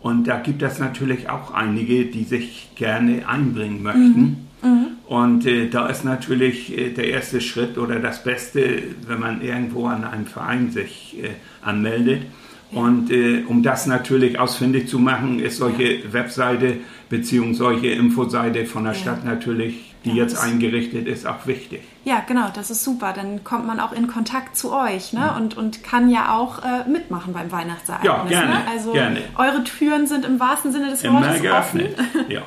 Und 0.00 0.24
da 0.28 0.38
gibt 0.38 0.62
es 0.62 0.78
natürlich 0.78 1.28
auch 1.28 1.52
einige, 1.52 2.06
die 2.06 2.24
sich 2.24 2.70
gerne 2.76 3.28
einbringen 3.28 3.82
möchten. 3.82 4.46
Mhm. 4.62 4.70
Mhm. 4.70 4.86
Und 5.06 5.46
äh, 5.46 5.68
da 5.68 5.88
ist 5.88 6.04
natürlich 6.04 6.76
äh, 6.76 6.90
der 6.90 7.08
erste 7.08 7.40
Schritt 7.40 7.78
oder 7.78 7.98
das 7.98 8.22
Beste, 8.22 8.82
wenn 9.06 9.18
man 9.18 9.42
irgendwo 9.42 9.86
an 9.86 10.04
einem 10.04 10.26
Verein 10.26 10.70
sich 10.70 11.16
äh, 11.22 11.30
anmeldet. 11.62 12.22
Und 12.70 13.10
äh, 13.10 13.44
um 13.48 13.62
das 13.62 13.86
natürlich 13.86 14.38
ausfindig 14.38 14.88
zu 14.88 14.98
machen, 14.98 15.40
ist 15.40 15.56
solche 15.56 16.12
Webseite 16.12 16.76
bzw. 17.08 17.52
solche 17.52 17.88
Infoseite 17.88 18.66
von 18.66 18.84
der 18.84 18.92
ja. 18.92 18.98
Stadt 18.98 19.24
natürlich, 19.24 19.94
die 20.04 20.10
ja, 20.10 20.16
jetzt 20.16 20.38
eingerichtet 20.38 21.06
ist, 21.06 21.26
auch 21.26 21.46
wichtig. 21.46 21.80
Ja, 22.04 22.22
genau, 22.26 22.48
das 22.54 22.70
ist 22.70 22.84
super. 22.84 23.12
Dann 23.12 23.44
kommt 23.44 23.66
man 23.66 23.80
auch 23.80 23.92
in 23.92 24.06
Kontakt 24.06 24.56
zu 24.56 24.72
euch 24.72 25.12
ne? 25.12 25.20
Ja. 25.20 25.36
und, 25.36 25.56
und 25.56 25.82
kann 25.82 26.08
ja 26.08 26.34
auch 26.36 26.62
äh, 26.62 26.88
mitmachen 26.88 27.32
beim 27.32 27.50
Weihnachtsereignis. 27.50 28.06
Ja, 28.06 28.24
gerne. 28.24 28.54
Ne? 28.54 28.60
Also 28.70 28.92
gerne. 28.92 29.20
eure 29.36 29.64
Türen 29.64 30.06
sind 30.06 30.24
im 30.24 30.40
wahrsten 30.40 30.72
Sinne 30.72 30.90
des 30.90 31.02
Immer 31.02 31.22
Wortes 31.22 31.42
geöffnet. 31.42 31.98
offen. 31.98 32.24
Ja. 32.28 32.42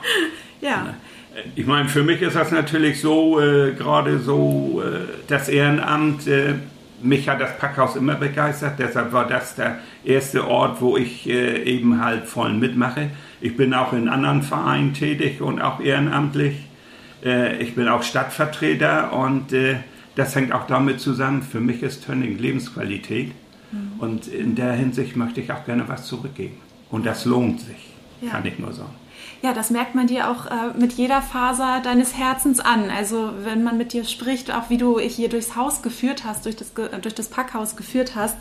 ja. 0.62 0.94
Ich 1.56 1.66
meine, 1.66 1.88
für 1.88 2.04
mich 2.04 2.22
ist 2.22 2.36
das 2.36 2.52
natürlich 2.52 3.00
so, 3.02 3.40
äh, 3.40 3.74
gerade 3.74 4.20
so 4.20 4.82
äh, 4.84 5.08
das 5.28 5.48
Ehrenamt 5.48 6.28
äh, 6.28 6.56
mich 7.04 7.28
hat 7.30 7.42
das 7.42 7.58
Packhaus 7.58 7.96
immer 7.96 8.16
begeistert, 8.16 8.80
deshalb 8.80 9.12
war 9.14 9.28
das 9.28 9.56
der 9.56 9.80
erste 10.04 10.48
Ort, 10.48 10.82
wo 10.82 10.98
ich 10.98 11.28
äh, 11.30 11.64
eben 11.64 12.04
halt 12.04 12.26
voll 12.26 12.54
mitmache. 12.54 13.10
Ich 13.40 13.58
bin 13.58 13.74
auch 13.74 13.94
in 13.94 14.08
anderen 14.08 14.44
Vereinen 14.44 14.94
tätig 14.94 15.42
und 15.42 15.62
auch 15.62 15.80
ehrenamtlich. 15.80 16.56
Äh, 17.24 17.62
ich 17.62 17.76
bin 17.76 17.88
auch 17.88 18.04
Stadtvertreter 18.04 19.14
und 19.14 19.54
äh, 19.54 19.78
das 20.16 20.36
hängt 20.36 20.52
auch 20.52 20.68
damit 20.68 21.00
zusammen. 21.00 21.42
Für 21.42 21.60
mich 21.60 21.84
ist 21.84 22.06
Tönning 22.06 22.38
Lebensqualität 22.38 23.32
mhm. 23.72 24.00
und 24.00 24.28
in 24.28 24.56
der 24.56 24.74
Hinsicht 24.74 25.16
möchte 25.16 25.42
ich 25.42 25.52
auch 25.52 25.66
gerne 25.66 25.88
was 25.88 26.06
zurückgeben. 26.06 26.58
Und 26.90 27.06
das 27.06 27.26
lohnt 27.26 27.62
sich, 27.62 27.94
ja. 28.22 28.32
kann 28.32 28.46
ich 28.46 28.60
nur 28.60 28.74
sagen 28.74 29.01
ja, 29.42 29.54
das 29.54 29.72
merkt 29.72 29.96
man 29.96 30.06
dir 30.06 30.30
auch 30.30 30.46
äh, 30.46 30.78
mit 30.78 30.94
jeder 30.94 31.22
Faser 31.22 31.82
deines 31.84 32.16
Herzens 32.16 32.60
an. 32.60 32.92
Also 32.92 33.32
wenn 33.44 33.64
man 33.64 33.76
mit 33.76 33.92
dir 33.92 34.04
spricht, 34.04 34.52
auch 34.52 34.70
wie 34.70 34.78
du 34.78 35.00
hier 35.00 35.30
durchs 35.30 35.56
Haus 35.56 35.82
geführt 35.82 36.24
hast, 36.26 36.46
durch 36.46 36.56
das, 36.56 36.74
durch 36.74 37.16
das 37.16 37.28
Packhaus 37.28 37.76
geführt 37.76 38.16
hast, 38.16 38.36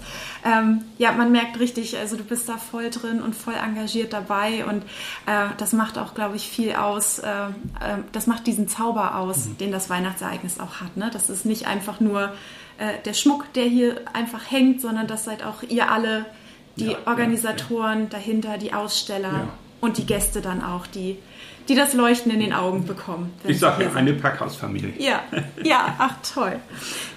ähm, 0.44 0.84
ja, 0.98 1.12
man 1.12 1.32
merkt 1.32 1.58
richtig, 1.58 1.96
also 1.96 2.16
du 2.16 2.24
bist 2.24 2.50
da 2.50 2.58
voll 2.58 2.90
drin 2.90 3.22
und 3.22 3.34
voll 3.34 3.54
engagiert 3.54 4.12
dabei 4.12 4.66
und 4.66 4.82
äh, 5.24 5.48
das 5.56 5.72
macht 5.72 5.96
auch, 5.96 6.14
glaube 6.14 6.36
ich, 6.36 6.48
viel 6.48 6.74
aus. 6.74 7.18
Äh, 7.18 7.28
äh 7.28 7.50
das 8.12 8.26
macht 8.26 8.46
diesen 8.46 8.68
Zauber 8.68 9.16
aus, 9.16 9.46
mhm. 9.46 9.58
den 9.58 9.72
das 9.72 9.88
Weihnachtsereignis 9.88 10.60
auch 10.60 10.82
hat. 10.82 10.98
Ne? 10.98 11.10
Das 11.10 11.30
ist 11.30 11.46
nicht 11.46 11.66
einfach 11.66 12.00
nur 12.00 12.32
äh, 12.76 12.98
der 13.06 13.14
Schmuck, 13.14 13.50
der 13.54 13.64
hier 13.64 14.02
einfach 14.12 14.50
hängt, 14.50 14.82
sondern 14.82 15.06
das 15.06 15.24
seid 15.24 15.44
auch 15.44 15.62
ihr 15.62 15.90
alle, 15.90 16.26
die 16.76 16.92
ja, 16.92 16.98
Organisatoren 17.06 17.98
ja, 17.98 18.04
ja. 18.04 18.10
dahinter, 18.10 18.58
die 18.58 18.74
Aussteller 18.74 19.48
und 19.80 19.98
die 19.98 20.06
Gäste 20.06 20.40
dann 20.40 20.62
auch, 20.62 20.86
die, 20.86 21.18
die 21.68 21.74
das 21.74 21.94
Leuchten 21.94 22.32
in 22.32 22.40
den 22.40 22.52
Augen 22.52 22.86
bekommen. 22.86 23.32
Ich 23.44 23.58
sage 23.58 23.84
ja, 23.84 23.92
eine 23.92 24.12
Packhausfamilie. 24.12 24.92
Ja, 24.98 25.20
ja, 25.62 25.94
ach 25.98 26.14
toll. 26.22 26.58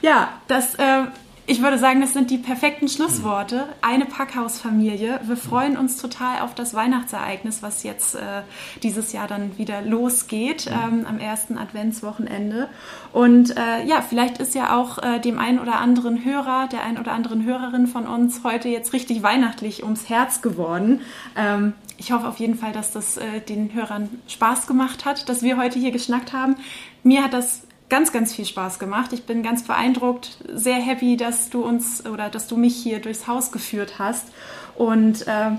Ja, 0.02 0.30
das, 0.48 0.76
äh, 0.76 1.04
ich 1.46 1.62
würde 1.62 1.78
sagen, 1.78 2.00
das 2.00 2.14
sind 2.14 2.32
die 2.32 2.38
perfekten 2.38 2.88
Schlussworte. 2.88 3.68
Eine 3.82 4.06
Packhausfamilie. 4.06 5.20
Wir 5.24 5.36
freuen 5.36 5.76
uns 5.76 5.98
total 5.98 6.40
auf 6.40 6.56
das 6.56 6.74
Weihnachtsereignis, 6.74 7.62
was 7.62 7.84
jetzt 7.84 8.16
äh, 8.16 8.44
dieses 8.82 9.12
Jahr 9.12 9.28
dann 9.28 9.58
wieder 9.58 9.82
losgeht 9.82 10.68
ähm, 10.68 11.06
am 11.06 11.20
ersten 11.20 11.58
Adventswochenende. 11.58 12.70
Und 13.12 13.58
äh, 13.58 13.84
ja, 13.86 14.02
vielleicht 14.02 14.38
ist 14.38 14.56
ja 14.56 14.78
auch 14.80 15.04
äh, 15.04 15.20
dem 15.20 15.38
einen 15.38 15.60
oder 15.60 15.80
anderen 15.80 16.24
Hörer, 16.24 16.70
der 16.72 16.84
einen 16.84 16.98
oder 16.98 17.12
anderen 17.12 17.44
Hörerin 17.44 17.88
von 17.88 18.08
uns 18.08 18.42
heute 18.46 18.70
jetzt 18.70 18.94
richtig 18.94 19.22
weihnachtlich 19.22 19.84
ums 19.84 20.08
Herz 20.08 20.42
geworden. 20.42 21.02
Ähm, 21.36 21.74
ich 22.04 22.12
hoffe 22.12 22.28
auf 22.28 22.38
jeden 22.38 22.56
Fall, 22.56 22.74
dass 22.74 22.92
das 22.92 23.16
äh, 23.16 23.40
den 23.40 23.74
Hörern 23.74 24.10
Spaß 24.28 24.68
gemacht 24.68 25.06
hat, 25.06 25.30
dass 25.30 25.42
wir 25.42 25.56
heute 25.56 25.80
hier 25.80 25.92
geschnackt 25.92 26.34
haben. 26.34 26.58
Mir 27.02 27.24
hat 27.24 27.32
das 27.34 27.62
ganz, 27.88 28.12
ganz 28.12 28.34
viel 28.34 28.46
Spaß 28.46 28.78
gemacht. 28.78 29.14
Ich 29.14 29.24
bin 29.24 29.42
ganz 29.42 29.64
beeindruckt, 29.64 30.38
sehr 30.54 30.76
happy, 30.76 31.16
dass 31.16 31.50
du 31.50 31.64
uns 31.64 32.06
oder 32.06 32.30
dass 32.30 32.48
du 32.48 32.58
mich 32.58 32.76
hier 32.76 33.00
durchs 33.00 33.26
Haus 33.28 33.54
geführt 33.54 34.00
hast. 34.00 34.28
Und 34.76 35.26
äh, 35.28 35.52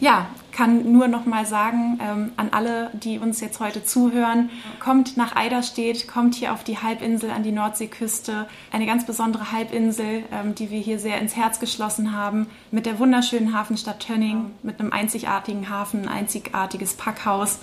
ja, 0.00 0.26
kann 0.54 0.92
nur 0.92 1.08
noch 1.08 1.26
mal 1.26 1.44
sagen 1.44 1.98
ähm, 2.00 2.32
an 2.36 2.48
alle, 2.52 2.90
die 2.94 3.18
uns 3.18 3.40
jetzt 3.40 3.60
heute 3.60 3.84
zuhören, 3.84 4.50
kommt 4.78 5.16
nach 5.16 5.34
Eiderstedt, 5.34 6.06
kommt 6.06 6.36
hier 6.36 6.52
auf 6.52 6.62
die 6.62 6.78
Halbinsel 6.78 7.30
an 7.30 7.42
die 7.42 7.52
Nordseeküste, 7.52 8.46
eine 8.72 8.86
ganz 8.86 9.04
besondere 9.04 9.52
Halbinsel, 9.52 10.22
ähm, 10.32 10.54
die 10.54 10.70
wir 10.70 10.78
hier 10.78 10.98
sehr 10.98 11.20
ins 11.20 11.36
Herz 11.36 11.58
geschlossen 11.58 12.12
haben, 12.12 12.46
mit 12.70 12.86
der 12.86 12.98
wunderschönen 12.98 13.52
Hafenstadt 13.52 14.00
Tönning, 14.00 14.52
mit 14.62 14.80
einem 14.80 14.92
einzigartigen 14.92 15.68
Hafen, 15.68 16.02
ein 16.02 16.08
einzigartiges 16.08 16.94
Packhaus. 16.94 17.58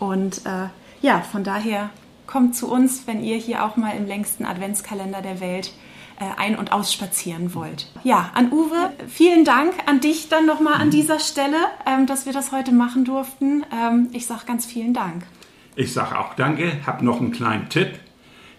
Und 0.00 0.44
äh, 0.44 0.68
ja, 1.00 1.20
von 1.20 1.44
daher 1.44 1.90
kommt 2.26 2.56
zu 2.56 2.70
uns, 2.70 3.06
wenn 3.06 3.22
ihr 3.22 3.36
hier 3.36 3.64
auch 3.64 3.76
mal 3.76 3.96
im 3.96 4.06
längsten 4.06 4.44
Adventskalender 4.44 5.22
der 5.22 5.40
Welt 5.40 5.72
ein- 6.36 6.56
und 6.56 6.72
ausspazieren 6.72 7.54
wollt. 7.54 7.90
Ja, 8.04 8.30
an 8.34 8.52
Uwe, 8.52 8.92
vielen 9.08 9.44
Dank 9.44 9.74
an 9.86 10.00
dich 10.00 10.28
dann 10.28 10.46
nochmal 10.46 10.74
an 10.74 10.90
dieser 10.90 11.18
Stelle, 11.18 11.56
ähm, 11.86 12.06
dass 12.06 12.26
wir 12.26 12.32
das 12.32 12.52
heute 12.52 12.72
machen 12.72 13.04
durften. 13.04 13.64
Ähm, 13.72 14.08
ich 14.12 14.26
sage 14.26 14.42
ganz 14.46 14.66
vielen 14.66 14.94
Dank. 14.94 15.24
Ich 15.74 15.92
sage 15.92 16.18
auch 16.18 16.34
danke, 16.34 16.86
habe 16.86 17.04
noch 17.04 17.20
einen 17.20 17.32
kleinen 17.32 17.68
Tipp. 17.68 17.98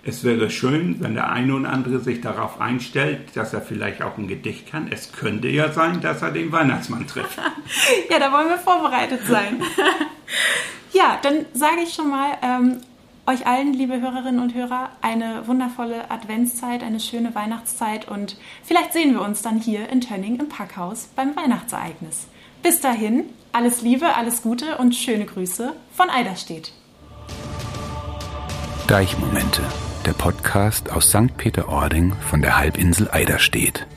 Es 0.06 0.26
wäre 0.26 0.50
schön, 0.50 0.98
wenn 1.00 1.14
der 1.14 1.32
eine 1.32 1.56
oder 1.56 1.70
andere 1.70 2.00
sich 2.00 2.20
darauf 2.20 2.60
einstellt, 2.60 3.36
dass 3.36 3.54
er 3.54 3.62
vielleicht 3.62 4.02
auch 4.02 4.18
ein 4.18 4.28
Gedicht 4.28 4.70
kann. 4.70 4.92
Es 4.92 5.14
könnte 5.14 5.48
ja 5.48 5.72
sein, 5.72 6.02
dass 6.02 6.22
er 6.22 6.32
den 6.32 6.52
Weihnachtsmann 6.52 7.08
trifft. 7.08 7.38
ja, 8.10 8.20
da 8.20 8.34
wollen 8.34 8.50
wir 8.50 8.58
vorbereitet 8.58 9.22
sein. 9.26 9.62
ja, 10.92 11.18
dann 11.22 11.46
sage 11.54 11.84
ich 11.84 11.94
schon 11.94 12.10
mal, 12.10 12.32
ähm, 12.42 12.82
euch 13.26 13.48
allen, 13.48 13.74
liebe 13.74 14.02
Hörerinnen 14.02 14.42
und 14.42 14.54
Hörer, 14.54 14.90
eine 15.02 15.48
wundervolle 15.48 16.12
Adventszeit, 16.12 16.84
eine 16.84 17.00
schöne 17.00 17.34
Weihnachtszeit 17.36 18.08
und 18.08 18.38
vielleicht 18.64 18.94
sehen 18.94 19.14
wir 19.14 19.22
uns 19.22 19.42
dann 19.42 19.60
hier 19.60 19.90
in 19.90 20.02
Tönning 20.02 20.40
im 20.40 20.50
Packhaus 20.50 21.10
beim 21.16 21.36
Weihnachtsereignis. 21.36 22.28
Bis 22.62 22.82
dahin, 22.82 23.26
alles 23.52 23.82
Liebe, 23.82 24.16
alles 24.16 24.42
Gute 24.42 24.78
und 24.78 24.96
schöne 24.96 25.26
Grüße 25.26 25.74
von 25.94 26.10
Eiderstedt. 26.10 26.74
Deichmomente, 28.88 29.62
der 30.06 30.14
Podcast 30.14 30.92
aus 30.92 31.10
St. 31.10 31.38
Peter-Ording 31.38 32.14
von 32.30 32.42
der 32.42 32.58
Halbinsel 32.58 33.10
Eiderstedt. 33.10 33.88